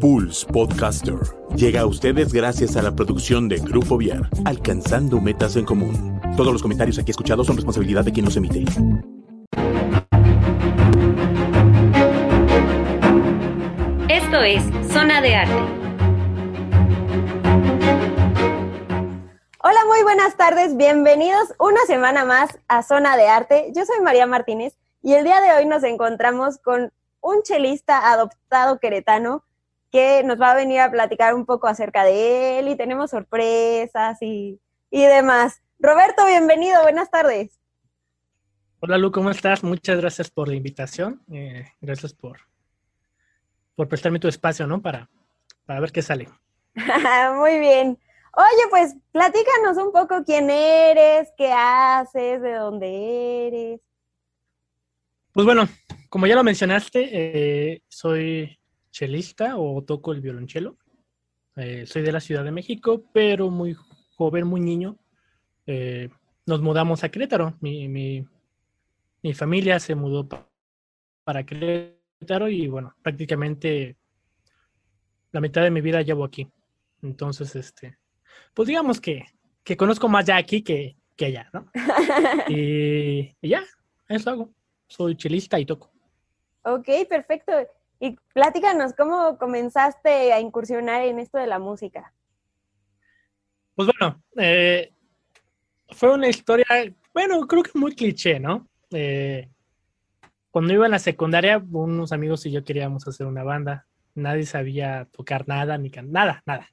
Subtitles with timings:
[0.00, 1.18] Pulse Podcaster
[1.56, 6.20] llega a ustedes gracias a la producción de Grupo Viar, alcanzando metas en común.
[6.36, 8.64] Todos los comentarios aquí escuchados son responsabilidad de quien los emite.
[14.08, 15.84] Esto es Zona de Arte.
[19.62, 20.76] Hola, muy buenas tardes.
[20.76, 23.72] Bienvenidos una semana más a Zona de Arte.
[23.74, 28.78] Yo soy María Martínez y el día de hoy nos encontramos con un chelista adoptado
[28.78, 29.43] queretano
[29.94, 34.18] que nos va a venir a platicar un poco acerca de él y tenemos sorpresas
[34.22, 34.58] y,
[34.90, 35.62] demás.
[35.78, 37.60] Roberto, bienvenido, buenas tardes.
[38.80, 39.62] Hola Lu, ¿cómo estás?
[39.62, 41.22] Muchas gracias por la invitación.
[41.32, 42.40] Eh, gracias por,
[43.76, 44.82] por prestarme tu espacio, ¿no?
[44.82, 45.08] Para,
[45.64, 46.28] para ver qué sale.
[47.38, 47.96] Muy bien.
[48.36, 53.80] Oye, pues platícanos un poco quién eres, qué haces, de dónde eres.
[55.32, 55.68] Pues bueno,
[56.08, 58.58] como ya lo mencionaste, eh, soy
[58.94, 60.78] chelista o toco el violonchelo.
[61.56, 63.76] Eh, soy de la Ciudad de México, pero muy
[64.16, 64.96] joven, muy niño.
[65.66, 66.08] Eh,
[66.46, 67.56] nos mudamos a Querétaro.
[67.60, 68.24] Mi, mi,
[69.22, 70.28] mi familia se mudó
[71.24, 73.96] para Querétaro y bueno, prácticamente
[75.32, 76.48] la mitad de mi vida llevo aquí.
[77.02, 77.98] Entonces, este,
[78.54, 79.24] pues digamos que,
[79.64, 81.66] que conozco más ya aquí que, que allá, ¿no?
[82.48, 83.64] y, y ya,
[84.08, 84.54] eso hago.
[84.86, 85.90] Soy chelista y toco.
[86.62, 87.52] Ok, perfecto.
[88.00, 92.12] Y platícanos, ¿cómo comenzaste a incursionar en esto de la música?
[93.74, 94.92] Pues bueno, eh,
[95.90, 96.66] fue una historia,
[97.12, 98.68] bueno, creo que muy cliché, ¿no?
[98.90, 99.48] Eh,
[100.50, 103.86] cuando iba en la secundaria, unos amigos y yo queríamos hacer una banda.
[104.14, 106.68] Nadie sabía tocar nada, ni nada, nada.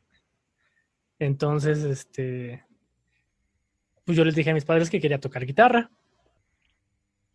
[1.18, 2.64] Entonces, este,
[4.06, 5.90] pues yo les dije a mis padres que quería tocar guitarra.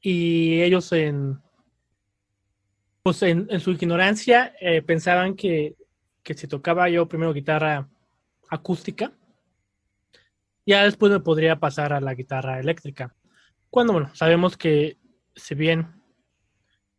[0.01, 1.41] Y ellos en,
[3.07, 5.77] pues en, su ignorancia eh, pensaban que,
[6.25, 7.89] si tocaba yo primero guitarra
[8.49, 9.13] acústica,
[10.67, 13.15] ya después me podría pasar a la guitarra eléctrica.
[13.71, 14.99] Cuando, bueno, sabemos que
[15.37, 16.03] si bien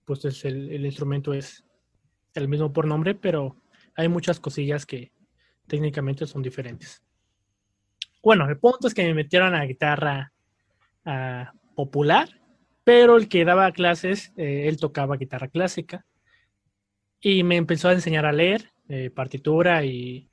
[0.06, 1.66] pues es el, instrumento es
[2.36, 3.58] el mismo por nombre, pero
[3.94, 5.12] hay muchas cosillas que
[5.68, 7.04] técnicamente son diferentes.
[8.24, 10.32] Bueno, el punto es que me metieron a guitarra
[11.04, 12.30] ah, popular
[12.88, 16.06] pero el que daba clases, eh, él tocaba guitarra clásica
[17.20, 20.30] y me empezó a enseñar a leer eh, partitura y,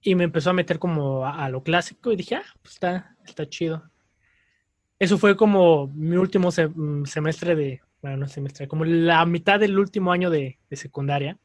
[0.00, 3.48] y me empezó a meter como a, lo clásico y dije, ah, pues está, está
[3.48, 3.90] chido.
[4.98, 9.78] Eso fue como mi último mm, semestre de, bueno, no semestre, como la mitad del
[9.78, 11.38] último año de, secundaria.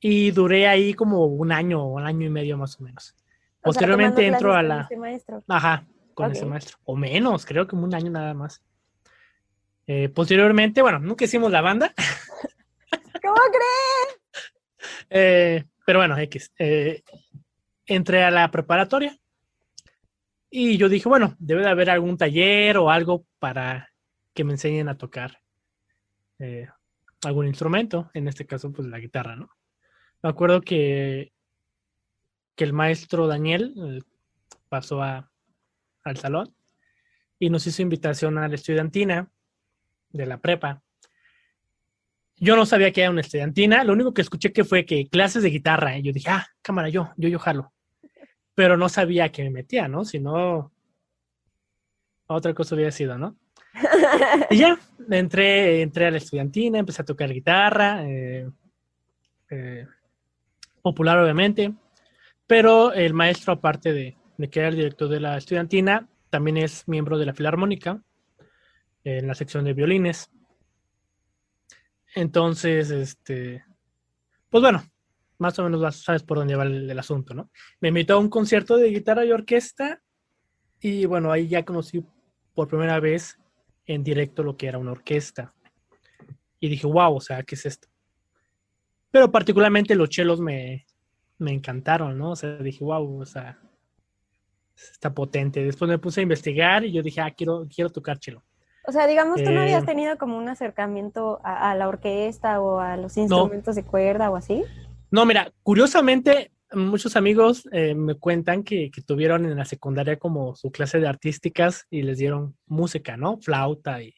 [0.00, 3.14] Y duré ahí como un año, un año y medio más o menos.
[3.62, 4.88] Posteriormente entro a la...
[5.48, 6.76] Ajá, con ese maestro.
[6.84, 8.62] O menos, creo que un año nada más.
[9.86, 11.92] Eh, posteriormente, bueno, nunca hicimos la banda.
[13.22, 14.52] ¿Cómo crees?
[15.10, 16.52] Eh, pero bueno, X.
[16.58, 17.02] Eh,
[17.86, 19.18] entré a la preparatoria
[20.50, 23.90] y yo dije, bueno, debe de haber algún taller o algo para
[24.32, 25.40] que me enseñen a tocar
[27.24, 29.48] algún instrumento, en este caso, pues la guitarra, ¿no?
[30.22, 31.32] Me acuerdo que,
[32.54, 34.04] que el maestro Daniel
[34.68, 35.30] pasó a,
[36.02, 36.54] al salón
[37.38, 39.30] y nos hizo invitación a la estudiantina
[40.14, 40.82] de la prepa.
[42.36, 45.42] Yo no sabía que era una estudiantina, lo único que escuché que fue que clases
[45.42, 47.72] de guitarra, y yo dije, ah, cámara, yo, yo, yo jalo.
[48.54, 50.04] Pero no sabía que me metía, ¿no?
[50.04, 50.72] Si no,
[52.26, 53.36] otra cosa hubiera sido, ¿no?
[54.50, 54.78] y ya,
[55.10, 58.48] entré, entré a la estudiantina, empecé a tocar guitarra, eh,
[59.50, 59.86] eh,
[60.82, 61.72] popular obviamente,
[62.46, 66.86] pero el maestro, aparte de, de que era el director de la estudiantina, también es
[66.86, 68.00] miembro de la Filarmónica
[69.04, 70.30] en la sección de violines.
[72.14, 73.64] Entonces, este,
[74.48, 74.84] pues bueno,
[75.38, 77.50] más o menos sabes por dónde va el, asunto, ¿no?
[77.80, 80.02] Me invitó a un concierto de guitarra y orquesta
[80.80, 82.04] y bueno, ahí ya conocí
[82.54, 83.38] por primera vez
[83.86, 85.54] en directo lo que era una orquesta.
[86.60, 87.88] Y dije, wow, o sea, ¿qué es esto?
[89.10, 90.86] Pero particularmente los chelos me,
[91.38, 92.30] me encantaron, ¿no?
[92.30, 93.60] O sea, dije, wow, o sea,
[94.74, 95.62] está potente.
[95.62, 98.42] Después me puse a investigar y yo dije, ah, quiero, quiero tocar chelo.
[98.86, 102.80] O sea, digamos, tú no habías eh, tenido como un acercamiento a, la orquesta o
[102.80, 104.62] a los instrumentos de cuerda o así.
[105.10, 110.70] No, mira, curiosamente, muchos amigos eh, me cuentan que, tuvieron en la secundaria como su
[110.70, 113.38] clase de artísticas y les dieron música, ¿no?
[113.38, 114.14] Flauta y,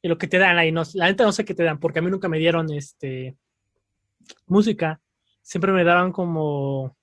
[0.00, 0.72] y lo que te dan ahí.
[0.72, 3.36] No, la gente no sé qué te dan, porque a mí nunca me dieron este
[4.46, 5.00] música.
[5.42, 6.96] Siempre me daban como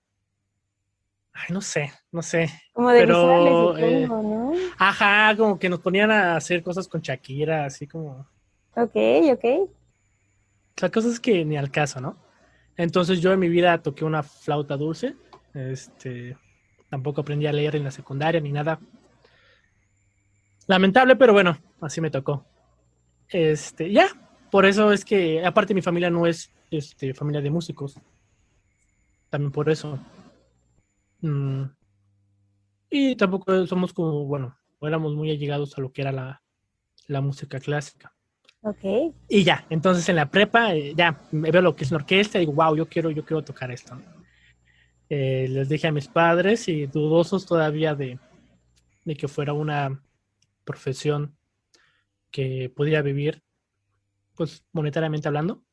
[1.38, 2.50] Ay, no sé, no sé.
[2.74, 4.37] Como de pero, eh, ¿no?
[4.78, 8.28] Ajá, como que nos ponían a hacer cosas con Shakira, así como.
[8.76, 8.96] Ok,
[9.32, 9.70] ok.
[10.82, 12.18] La cosa es que ni al caso, ¿no?
[12.76, 15.16] Entonces yo en mi vida toqué una flauta dulce.
[15.54, 16.38] Este,
[16.90, 18.80] tampoco aprendí a leer en la secundaria ni nada.
[20.68, 22.46] Lamentable, pero bueno, así me tocó.
[23.30, 24.08] Este, ya,
[24.52, 28.00] por eso es que, aparte mi familia no es este, familia de músicos.
[29.30, 30.00] También por eso.
[31.22, 31.64] Mm.
[32.90, 36.42] Y tampoco somos como, bueno, éramos muy allegados a lo que era la,
[37.08, 38.14] la música clásica.
[38.62, 39.14] Ok.
[39.30, 42.38] Y ya, entonces en la prepa, eh, ya me veo lo que es una orquesta
[42.38, 43.98] y digo, wow, yo quiero, yo quiero tocar esto.
[45.10, 48.20] Eh, les dije a mis padres y dudosos todavía de,
[49.06, 50.04] de que fuera una
[50.66, 51.38] profesión
[52.30, 53.42] que pudiera vivir,
[54.36, 55.64] pues monetariamente hablando.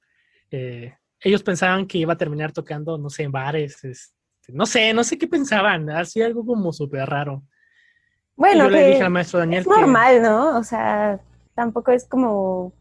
[0.51, 4.93] Eh, ellos pensaban que iba a terminar tocando, no sé, en bares, este, no sé,
[4.93, 7.43] no sé qué pensaban, así algo como súper raro.
[7.44, 10.58] Y Bueno, le dije al maestro Daniel es que- normal, ¿no?
[10.58, 11.19] O sea,
[11.55, 12.73] tampoco es como,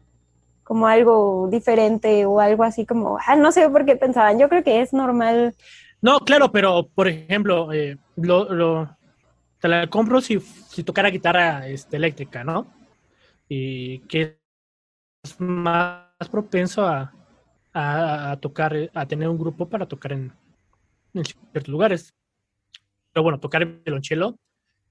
[0.62, 4.38] como algo diferente o algo así como, ah, no sé por qué pensaban.
[4.38, 5.54] Yo creo que es normal.
[6.02, 8.96] No, claro, pero por ejemplo, eh, lo, lo-
[9.60, 12.66] te la compro si, si tocara guitarra este, eléctrica, ¿no?
[13.48, 14.38] Y que
[15.22, 17.12] es más propenso a,
[17.72, 20.32] a- a tocar, a tener un grupo para tocar en,
[21.14, 22.14] en ciertos lugares.
[23.12, 24.36] Pero bueno, tocar el violonchelo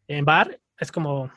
[0.07, 1.29] en bar es como,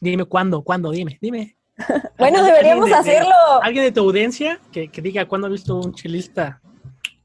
[0.00, 1.56] dime cuándo, cuándo, dime, dime.
[2.18, 3.30] Bueno, deberíamos de- de- hacerlo.
[3.62, 6.60] Alguien de tu audiencia que, que diga cuándo ha visto un chelista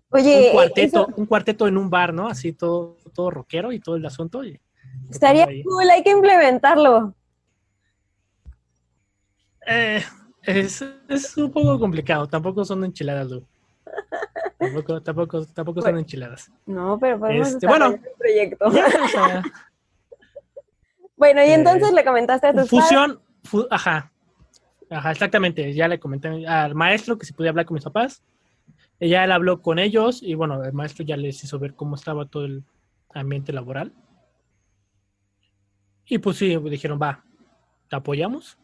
[0.10, 2.28] Oye, un cuarteto, eso un cuarteto en un bar, ¿no?
[2.28, 4.44] Así todo, todo rockero y todo el asunto.
[4.44, 4.60] y
[5.10, 7.16] estaría cool, hay que implementarlo.
[9.66, 10.04] Eh,
[10.44, 12.28] es, es un poco complicado.
[12.28, 13.48] Tampoco son enchiladas, Lu.
[14.64, 16.52] Tampoco, tampoco, tampoco son enchiladas.
[16.66, 17.96] No, pero podemos Este, bueno.
[18.18, 18.66] proyecto.
[21.16, 24.12] Bueno, y Eh, entonces le comentaste a tus fusión, fu- ajá.
[24.90, 25.74] Ajá, exactamente.
[25.74, 28.22] Ya le comenté al maestro que si podía hablar con mis papás.
[29.00, 32.46] Él habló con ellos y bueno, el maestro ya les hizo ver cómo estaba todo
[32.46, 32.64] el
[33.14, 33.94] ambiente laboral.
[36.06, 37.24] Y pues sí, dijeron, va,
[37.90, 38.58] te apoyamos.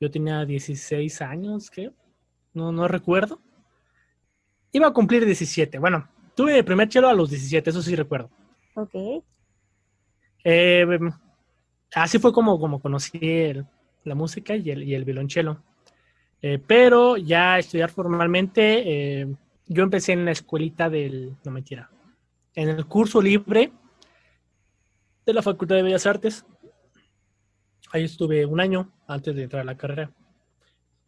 [0.00, 1.92] Yo tenía 16 años, creo.
[2.54, 3.40] No, no recuerdo.
[4.72, 5.78] Iba a cumplir 17.
[5.78, 8.30] Bueno, tuve mi primer chelo a los 17, eso sí recuerdo.
[8.74, 9.24] Ok.
[10.44, 10.86] Eh,
[11.94, 13.66] así fue como, como conocí el-
[14.04, 15.62] la música y el, y el violonchelo.
[16.40, 19.26] Eh, pero ya a estudiar formalmente, eh,
[19.66, 21.90] yo empecé en la escuelita del, no mentira,
[22.54, 23.72] en el curso libre
[25.26, 26.46] de la Facultad de Bellas Artes.
[27.90, 30.10] Ahí estuve un año antes de entrar a la carrera.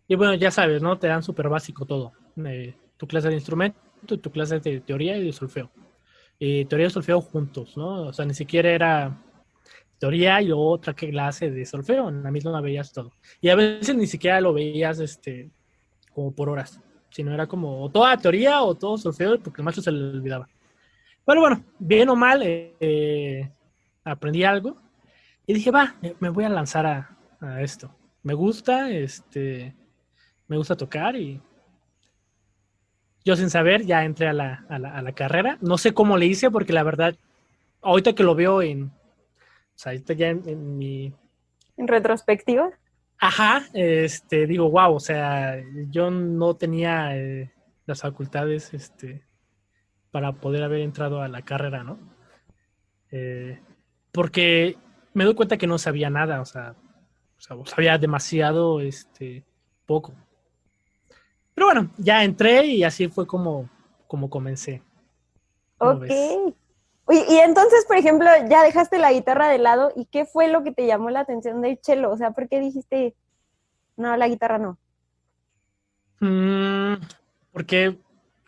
[0.08, 0.98] Y bueno, ya sabes, ¿no?
[0.98, 2.12] Te dan súper básico todo.
[2.44, 5.70] Eh, tu clase de instrumento, tu clase de teoría y de solfeo.
[6.38, 8.08] Y teoría y solfeo juntos, ¿no?
[8.08, 9.18] O sea, ni siquiera era
[9.98, 13.10] teoría y otra clase de solfeo, en la misma veías todo.
[13.40, 15.50] Y a veces ni siquiera lo veías este,
[16.14, 19.82] como por horas, sino era como o toda teoría o todo solfeo, porque el maestro
[19.82, 20.46] se le olvidaba.
[21.24, 23.50] Pero bueno, bien o mal, eh, eh,
[24.04, 24.76] aprendí algo
[25.46, 27.94] y dije, va, me, voy a lanzar a esto.
[28.22, 29.74] Me gusta, este,
[30.48, 31.40] me gusta tocar y
[33.24, 35.58] yo sin saber ya entré a la, a la, a la carrera.
[35.60, 37.16] No sé cómo le hice porque la verdad,
[37.82, 38.92] ahorita que lo veo en, o
[39.74, 41.12] sea, ahorita ya en, en mi,
[41.76, 42.70] En retrospectiva.
[43.18, 47.52] Ajá, este, digo, wow, o sea, yo no tenía eh,
[47.84, 49.22] las facultades, este,
[50.10, 51.98] para poder haber entrado a la carrera, ¿no?
[53.10, 53.60] Eh,
[54.10, 54.76] porque
[55.12, 56.74] me doy cuenta que no sabía nada, o sea,
[57.36, 59.44] o sea, sabía demasiado, este,
[59.84, 60.14] poco.
[61.60, 63.68] Pero bueno, ya entré y así fue como,
[64.06, 64.82] como comencé.
[65.76, 66.00] ¿Cómo Ok.
[66.00, 66.54] ves?
[67.10, 70.72] Y entonces, por ejemplo, ya dejaste la guitarra de lado y ¿qué fue lo que
[70.72, 72.10] te llamó la atención del cello?
[72.10, 73.14] O sea, ¿por qué dijiste,
[73.98, 74.78] no, la guitarra no?
[76.20, 76.94] Mm,
[77.52, 77.98] porque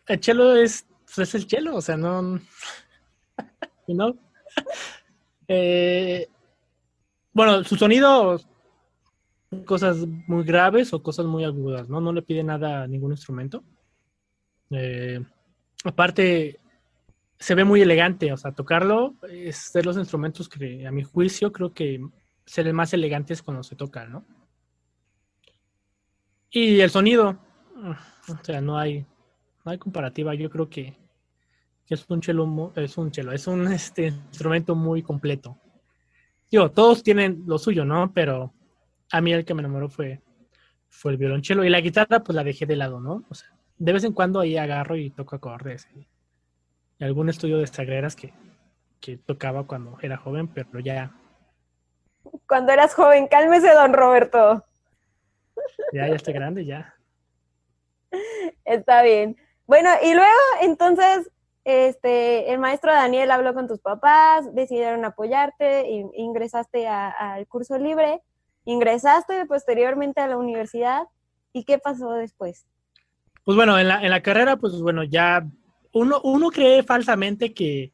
[0.07, 2.40] el chelo es, pues, es el chelo, o sea, no.
[3.88, 4.14] ¿No?
[5.49, 6.31] Eh,
[7.35, 8.40] bueno, su sonido,
[9.65, 12.01] cosas muy graves o cosas muy agudas, ¿no?
[12.01, 13.63] No le pide nada a ningún instrumento.
[14.71, 15.21] Eh,
[15.85, 16.61] aparte,
[17.39, 21.53] se ve muy elegante, o sea, tocarlo es de los instrumentos que, a mi juicio,
[21.53, 22.01] creo que
[22.47, 24.25] se ven más elegantes cuando se tocan, ¿no?
[26.51, 27.39] Y el sonido,
[28.29, 29.07] o sea, no hay,
[29.65, 30.35] no hay comparativa.
[30.35, 30.95] Yo creo que,
[31.89, 35.59] es un chelo, es un chelo, es un este, instrumento muy completo.
[36.51, 38.13] Digo, todos tienen lo suyo, ¿no?
[38.15, 38.53] Pero
[39.12, 40.21] a mí el que me enamoró fue,
[40.88, 41.64] fue el violonchelo.
[41.64, 43.25] Y la guitarra, pues la dejé de lado, ¿no?
[43.28, 45.88] O sea, de vez en cuando ahí agarro y toco acordes.
[45.95, 46.09] Y,
[46.99, 48.33] y algún estudio de sagreras que,
[49.00, 51.12] que tocaba cuando era joven, pero ya,
[52.49, 54.64] Cuando eras joven, cálmese, don Roberto.
[55.92, 56.95] ya, ya está grande, ya.
[58.64, 59.37] Está bien.
[59.66, 61.31] Bueno, y luego entonces
[61.64, 68.21] este, el maestro Daniel habló con tus papás, decidieron apoyarte, ingresaste al curso libre,
[68.64, 71.04] ingresaste posteriormente a la universidad.
[71.52, 72.66] ¿Y qué pasó después?
[73.45, 75.47] Pues bueno, en la, en la carrera, pues bueno, ya
[75.92, 77.92] uno, uno cree falsamente que,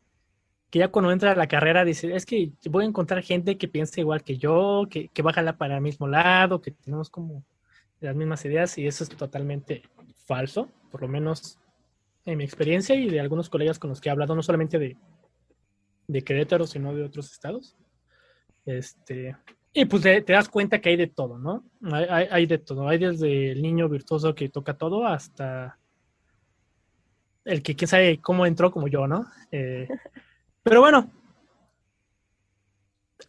[0.70, 3.68] que ya cuando entra a la carrera dice, es que voy a encontrar gente que
[3.68, 7.10] piense igual que yo, que, que va a jalar para el mismo lado, que tenemos
[7.10, 7.44] como
[8.00, 9.82] las mismas ideas y eso es totalmente
[10.26, 11.58] falso, por lo menos
[12.24, 14.96] en mi experiencia y de algunos colegas con los que he hablado, no solamente de,
[16.06, 17.76] de Querétaro, sino de otros estados.
[18.66, 19.34] Este,
[19.80, 21.62] y pues te, das cuenta que hay de todo, ¿no?
[21.92, 22.88] Hay, hay, de todo.
[22.88, 25.78] Hay desde el niño virtuoso que toca todo hasta
[27.44, 29.26] el que quién sabe cómo entró como yo, ¿no?
[29.52, 29.86] Eh,
[30.64, 31.08] pero bueno,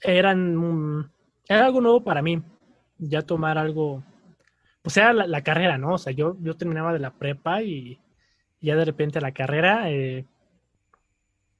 [0.01, 1.11] eran,
[1.47, 2.41] era algo nuevo para mí,
[2.97, 4.03] ya tomar algo,
[4.81, 5.93] pues era la, carrera, ¿no?
[5.93, 7.99] O sea, yo, yo terminaba de la prepa y
[8.59, 10.25] ya de repente la carrera, eh,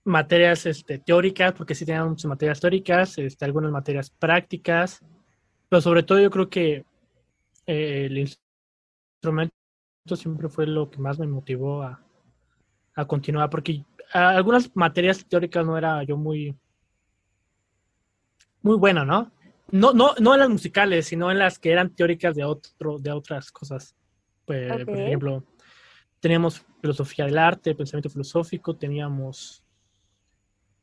[0.03, 5.01] materias este, teóricas, porque sí tenían muchas materias teóricas, este, algunas materias prácticas,
[5.68, 6.86] pero sobre todo yo creo que
[7.68, 9.53] eh, el instrumento
[10.15, 12.01] siempre fue lo que más me motivó a,
[12.96, 16.56] a continuar, porque algunas materias teóricas no era yo muy
[18.62, 19.32] muy bueno, ¿no?
[19.72, 23.12] No, no, no en las musicales, sino en las que eran teóricas de otro, de
[23.12, 23.96] otras cosas.
[24.46, 25.44] Pues, Por ejemplo,
[26.20, 29.63] teníamos filosofía del arte, pensamiento filosófico, teníamos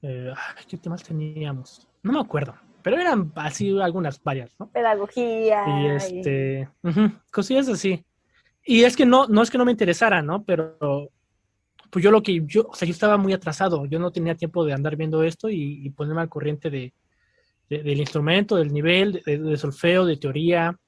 [0.09, 0.33] eh,
[0.69, 1.89] ¿qué temas teníamos?
[2.03, 4.69] No me acuerdo, pero eran así algunas varias, ¿no?
[4.69, 5.65] Pedagogía.
[5.67, 6.69] Y este,
[7.33, 8.05] cosillas así.
[8.65, 10.45] Y es que no, no es que no me interesara, ¿no?
[10.45, 11.11] Pero
[11.91, 14.65] pues yo lo que yo, o sea, yo estaba muy atrasado, yo no tenía tiempo
[14.65, 16.93] de andar viendo esto y, ponerme al corriente de,
[17.69, 20.79] del instrumento, del nivel, de, solfeo, de teoría,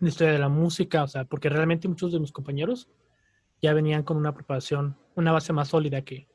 [0.00, 2.88] de historia de la música, o sea, porque realmente muchos de mis compañeros
[3.60, 6.26] ya venían con una preparación, una base más sólida que,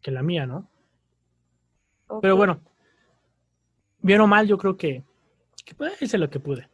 [0.00, 0.68] que la mía, ¿no?
[2.20, 2.60] Pero bueno,
[4.00, 5.04] bien o mal, yo creo que,
[5.64, 6.68] que hice lo que pude.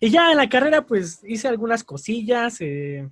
[0.00, 3.08] Y ya en la carrera, pues hice algunas cosillas, eh,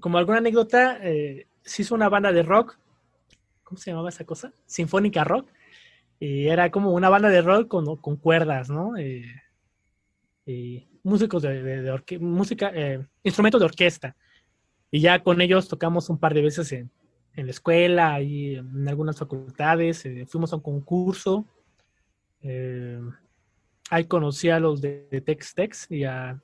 [0.00, 2.78] como alguna anécdota, eh, se hizo una banda de rock.
[3.62, 4.52] ¿Cómo se llamaba esa cosa?
[4.66, 5.48] Sinfónica Rock.
[6.18, 8.96] Y era como una banda de rock con, con cuerdas, ¿no?
[8.96, 9.24] Eh,
[10.46, 14.16] y músicos de, música, eh, instrumentos de orquesta.
[14.90, 16.90] Y ya con ellos tocamos un par de veces en,
[17.36, 20.08] en la escuela y en algunas facultades.
[20.26, 21.44] fuimos a un concurso.
[23.90, 26.40] ahí conocí a los de, Tex Tex y a,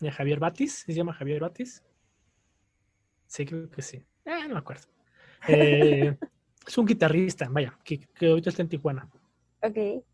[0.00, 0.84] y a Javier Batis.
[0.86, 1.82] Se llama Javier Batis.
[3.26, 3.96] Sí, creo que sí.
[4.26, 4.82] Eh, no me acuerdo.
[5.48, 6.14] Eh,
[6.66, 9.08] es un guitarrista, vaya, que, que, ahorita está en Tijuana.
[9.62, 9.76] Ok.
[9.76, 10.04] Eh,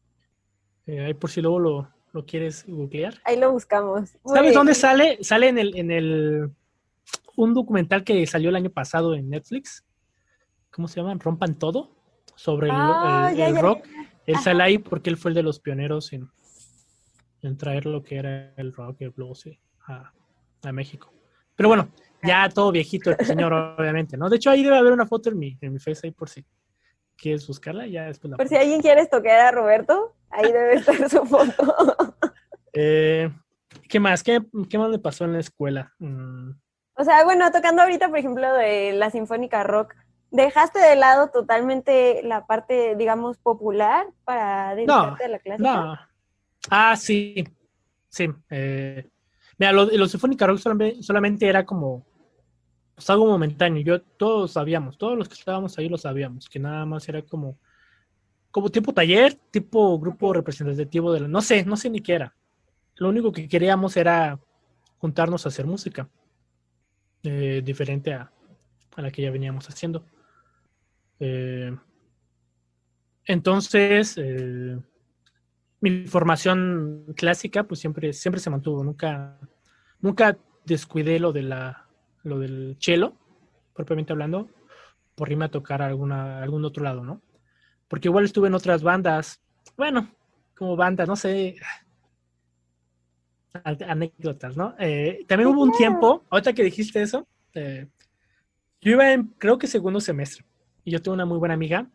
[0.86, 3.14] ahí por si luego lo, lo, quieres googlear.
[3.24, 4.16] Ahí lo buscamos.
[4.24, 5.18] ¿Sabes dónde sale?
[5.22, 6.50] Sale en el, en el
[7.36, 9.84] un documental que salió el año pasado en Netflix.
[10.70, 11.14] ¿Cómo se llama?
[11.18, 11.90] Rompan todo.
[12.34, 13.84] Sobre el, ah, rock.
[14.26, 16.30] Él sale ahí porque él fue el de los pioneros en,
[17.42, 19.48] en traer lo que era el rock, el blues
[19.86, 20.12] a,
[20.62, 21.12] a México.
[21.56, 21.88] Pero bueno,
[22.22, 24.28] ya todo viejito el señor, obviamente, ¿no?
[24.28, 26.44] De hecho, ahí debe haber una foto en mi, en mi face ahí por si
[27.16, 31.08] quieres buscarla, ya después la Por si alguien quiere tocar a Roberto, ahí debe estar
[31.10, 31.54] su foto.
[32.80, 33.28] Eh,
[33.88, 34.22] ¿Qué más?
[34.22, 35.94] ¿Qué, ¿Qué, más le pasó en la escuela?
[35.98, 36.50] Mm.
[36.94, 39.96] O sea, bueno, tocando ahorita, por ejemplo, de la Sinfónica Rock,
[40.30, 45.74] ¿dejaste de lado totalmente la parte, digamos, popular para dedicarte a la clásica?
[45.74, 45.98] No.
[46.70, 47.44] Ah, sí.
[48.08, 48.28] Sí.
[48.50, 49.08] Eh,
[49.58, 52.06] Mira, lo, lo Sinfónica Rock solamente, era como
[52.94, 53.82] pues, algo momentáneo.
[53.82, 57.58] Yo todos sabíamos, todos los que estábamos ahí lo sabíamos, que nada más era como,
[58.52, 62.36] como tipo taller, tipo grupo representativo de la, no sé, no sé ni qué era.
[62.94, 64.38] Lo único que queríamos era
[64.98, 66.08] juntarnos a hacer música,
[67.24, 68.30] eh, diferente a,
[68.96, 70.04] la que ya veníamos haciendo.
[71.20, 71.76] Eh,
[73.24, 74.78] entonces, eh,
[75.80, 79.38] mi formación clásica pues siempre, siempre se mantuvo, nunca,
[80.00, 81.88] nunca descuidé lo de la,
[82.22, 83.14] lo del cello,
[83.74, 84.48] propiamente hablando,
[85.14, 87.22] por irme a tocar a alguna, algún otro lado, ¿no?
[87.88, 89.40] Porque igual estuve en otras bandas,
[89.76, 90.10] bueno,
[90.56, 91.56] como bandas, no sé,
[93.64, 94.74] anécdotas, ¿no?
[94.78, 97.86] Eh, también hubo un tiempo, ahorita que dijiste eso, eh,
[98.80, 100.44] yo iba en, creo que segundo semestre,
[100.88, 101.86] y yo tengo una muy buena amiga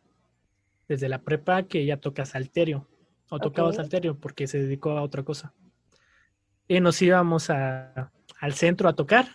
[0.88, 2.88] desde la prepa que ella toca salterio
[3.30, 5.52] o tocaba salterio porque se dedicó a otra cosa.
[6.68, 9.26] Y nos íbamos a, al centro a tocar.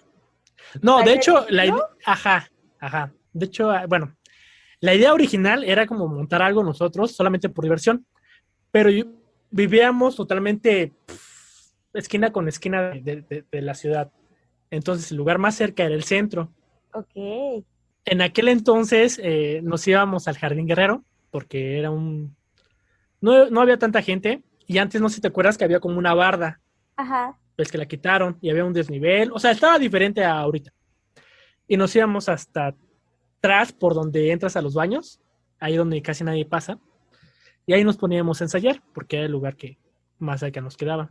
[0.81, 2.49] No, de hecho, la idea, ajá,
[2.79, 3.13] ajá.
[3.33, 4.17] De hecho, ah, bueno,
[4.79, 8.07] la idea original era como montar algo nosotros, solamente por diversión,
[8.71, 8.91] pero
[9.51, 10.95] vivíamos totalmente
[11.95, 14.13] esquina con esquina de, la ciudad.
[14.71, 16.53] Entonces el lugar más cerca era el centro.
[16.93, 17.65] Ok.
[18.11, 22.35] En aquel entonces eh, nos íbamos al Jardín Guerrero porque era un...
[23.21, 25.99] No, no había tanta gente y antes no sé si te acuerdas que había como
[25.99, 26.61] una barda,
[26.97, 27.39] Ajá.
[27.55, 30.73] pues que la quitaron y había un desnivel, o sea, estaba diferente a ahorita.
[31.67, 32.75] Y nos íbamos hasta
[33.39, 35.21] atrás por donde entras a los baños,
[35.61, 36.79] ahí donde casi nadie pasa,
[37.67, 39.79] y ahí nos poníamos a ensayar porque era el lugar que
[40.19, 41.11] más cerca nos quedaba.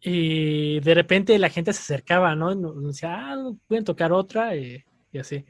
[0.00, 2.52] Y de repente la gente se acercaba, ¿no?
[2.52, 5.44] Y nos decía, ah, pueden tocar otra, y, y así.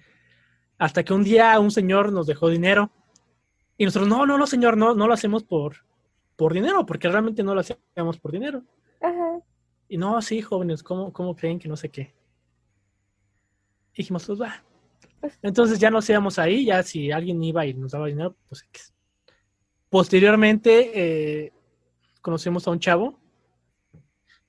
[0.79, 2.91] Hasta que un día un señor nos dejó dinero.
[3.77, 5.85] Y nosotros, no, no, no, señor, no, no lo hacemos por,
[6.37, 8.65] por dinero, porque realmente no lo hacíamos por dinero.
[9.01, 9.41] Ajá.
[9.89, 12.15] Y no, sí, jóvenes, ¿cómo, cómo creen que no sé qué?
[13.95, 14.63] Y dijimos, pues va.
[15.43, 18.65] Entonces ya nos íbamos ahí, ya si alguien iba y nos daba dinero, pues.
[19.91, 21.53] Posteriormente eh,
[22.21, 23.19] conocimos a un chavo.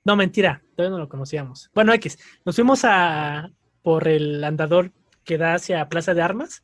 [0.05, 1.69] No, mentira, todavía no lo conocíamos.
[1.73, 3.51] Bueno, X, nos fuimos a
[3.81, 4.91] por el andador
[5.23, 6.63] que da hacia Plaza de Armas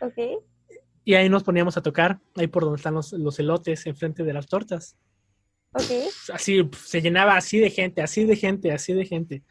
[0.00, 0.18] Ok.
[1.04, 4.32] y ahí nos poníamos a tocar, ahí por donde están los, los elotes, enfrente de
[4.32, 4.96] las tortas.
[5.72, 5.90] Ok.
[6.32, 9.42] Así pf, se llenaba así de gente, así de gente, así de gente.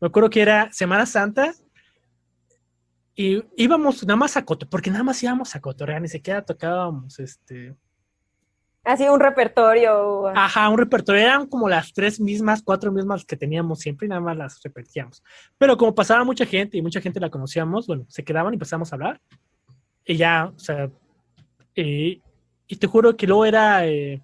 [0.00, 1.52] Me acuerdo que era Semana Santa
[3.14, 7.18] y íbamos nada más a cotorrear, porque nada más íbamos a cotorrear, ni siquiera tocábamos
[7.18, 7.74] este.
[8.84, 10.28] Así un repertorio.
[10.28, 11.22] Ajá, un repertorio.
[11.22, 15.22] Eran como las tres mismas, cuatro mismas que teníamos siempre y nada más las repetíamos.
[15.56, 18.92] Pero como pasaba mucha gente y mucha gente la conocíamos, bueno, se quedaban y empezamos
[18.92, 19.20] a hablar.
[20.04, 20.90] Y ya, o sea,
[21.74, 22.20] y,
[22.66, 23.86] y te juro que luego era.
[23.86, 24.20] eh,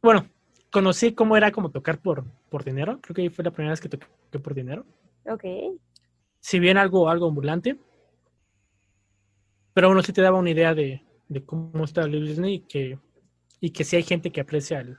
[0.00, 0.26] bueno,
[0.70, 2.98] conocí cómo era como tocar por, por dinero.
[3.02, 4.06] Creo que ahí fue la primera vez que toqué
[4.38, 4.86] por dinero.
[5.26, 5.44] Ok.
[6.40, 7.78] Si bien algo, algo ambulante.
[9.74, 12.98] Pero bueno, sí te daba una idea de, de cómo está Disney y que,
[13.60, 14.98] y que sí hay gente que aprecia el,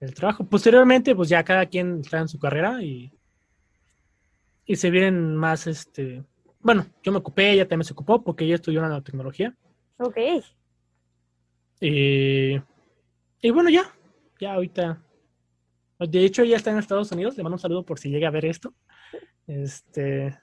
[0.00, 0.44] el trabajo.
[0.44, 3.12] Posteriormente, pues ya cada quien está en su carrera y,
[4.64, 6.24] y se vienen más, este,
[6.60, 9.56] bueno, yo me ocupé, ella también se ocupó porque ella estudió nanotecnología.
[9.98, 10.16] Ok.
[11.80, 12.56] Y,
[13.40, 13.94] y bueno, ya,
[14.40, 15.02] ya ahorita.
[15.98, 17.36] De hecho, ella está en Estados Unidos.
[17.36, 18.74] Le mando un saludo por si llega a ver esto.
[19.46, 20.38] Este.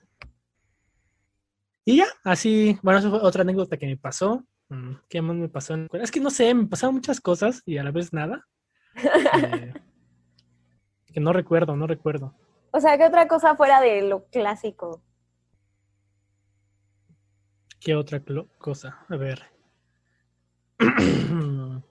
[1.86, 2.78] Y ya, así.
[2.82, 4.46] Bueno, eso fue otra anécdota que me pasó.
[4.74, 5.74] Mm, ¿Qué más me pasó?
[5.74, 6.04] en la escuela?
[6.04, 8.48] Es que no sé, me pasaron muchas cosas y a la vez nada.
[9.36, 9.74] Eh,
[11.14, 12.34] que no recuerdo, no recuerdo.
[12.72, 15.04] O sea, ¿qué otra cosa fuera de lo clásico?
[17.80, 18.24] ¿Qué otra
[18.58, 19.06] cosa?
[19.10, 19.44] A ver.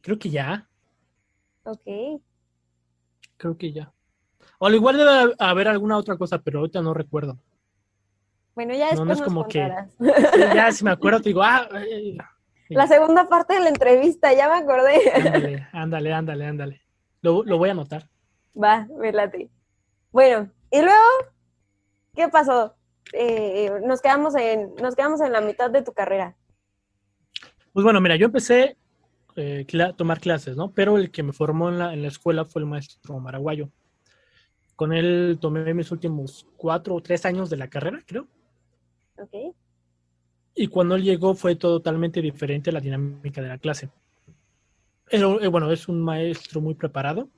[0.00, 0.66] Creo que ya.
[1.64, 2.20] Ok.
[3.36, 3.92] Creo que ya.
[4.58, 7.38] O al igual debe haber alguna otra cosa, pero ahorita no recuerdo.
[8.54, 9.68] Bueno, ya No, después no es nos como que-.
[10.54, 12.16] Ya si me acuerdo te digo, ah, eh,
[12.68, 15.00] La segunda parte de la entrevista, ya me acordé.
[15.14, 16.82] ándale, ándale, ándale, ándale.
[17.22, 18.08] Lo, lo voy a anotar.
[18.60, 19.50] Va, me late.
[20.10, 21.00] Bueno, y luego,
[22.14, 22.74] ¿qué pasó?
[23.12, 26.36] Eh, nos quedamos en, nos quedamos en la mitad de tu carrera.
[27.72, 28.76] Pues bueno, mira, yo empecé
[29.36, 30.72] eh, tomar clases, ¿no?
[30.72, 33.70] Pero el que me formó en la, en la escuela fue el maestro Maraguayo.
[34.76, 38.26] Con él tomé mis últimos cuatro o tres años de la carrera, creo.
[40.54, 43.90] Y cuando él llegó fue totalmente diferente la dinámica de la clase.
[45.10, 47.28] Eh, bueno, es un maestro muy preparado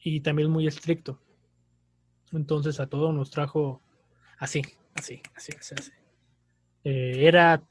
[0.00, 1.20] y también muy estricto.
[2.32, 3.80] Entonces a todos nos trajo
[4.38, 4.62] así,
[4.94, 5.92] así, así, así, así.
[6.84, 7.62] Eh, era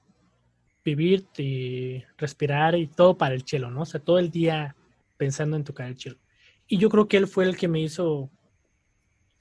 [0.83, 3.81] vivir y respirar y todo para el chelo, ¿no?
[3.81, 4.75] O sea, todo el día
[5.17, 6.17] pensando en tocar el chelo.
[6.67, 8.29] Y yo creo que él fue el que me hizo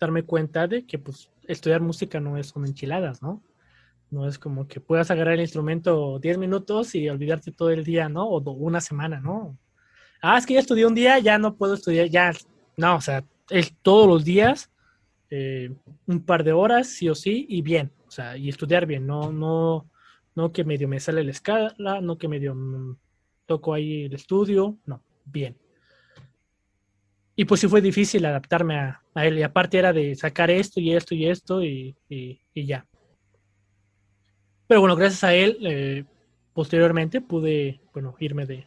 [0.00, 3.42] darme cuenta de que pues estudiar música no es son enchiladas, ¿no?
[4.14, 8.09] No es como que puedas agarrar el instrumento 10 minutos y olvidarte todo el día,
[8.09, 8.29] ¿no?
[8.29, 9.59] O una semana, ¿no?
[10.22, 12.31] Ah, es que ya estudié un día, ya no puedo estudiar, ya.
[12.77, 14.70] No, o sea, es todos los días,
[15.31, 15.74] eh,
[16.07, 17.90] un par de horas, sí o sí, y bien.
[18.07, 19.90] O sea, y estudiar bien, no, no,
[20.37, 22.55] no que medio me sale la escala, no que medio
[23.46, 25.57] toco ahí el estudio, no, bien.
[27.35, 29.40] Y pues sí fue difícil adaptarme a, a él.
[29.40, 32.87] Y aparte era de sacar esto y esto y esto y- y ya.
[34.66, 36.05] Pero bueno, gracias a él, eh,
[36.53, 38.66] posteriormente pude, bueno, irme de,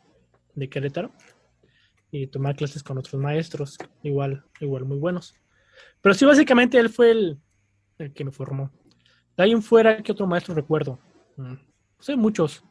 [0.53, 1.11] de Querétaro
[2.11, 5.35] y tomar clases con otros maestros, igual, igual muy buenos.
[6.01, 7.39] Pero sí, básicamente él fue el,
[8.13, 8.71] que me formó.
[9.35, 10.99] De ahí en fuera, ¿qué otro maestro recuerdo?
[11.35, 11.55] Mm,
[11.99, 12.63] sé, muchos.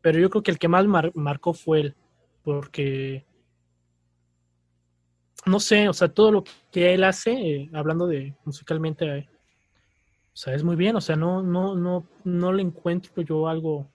[0.00, 1.94] Pero yo creo que el que más mar- marcó fue él,
[2.42, 3.24] porque
[5.46, 9.28] no sé, o sea, todo lo que él hace, eh, hablando de musicalmente,
[10.32, 13.86] o sea, es muy bien, o sea, no, no, no, no le encuentro yo algo,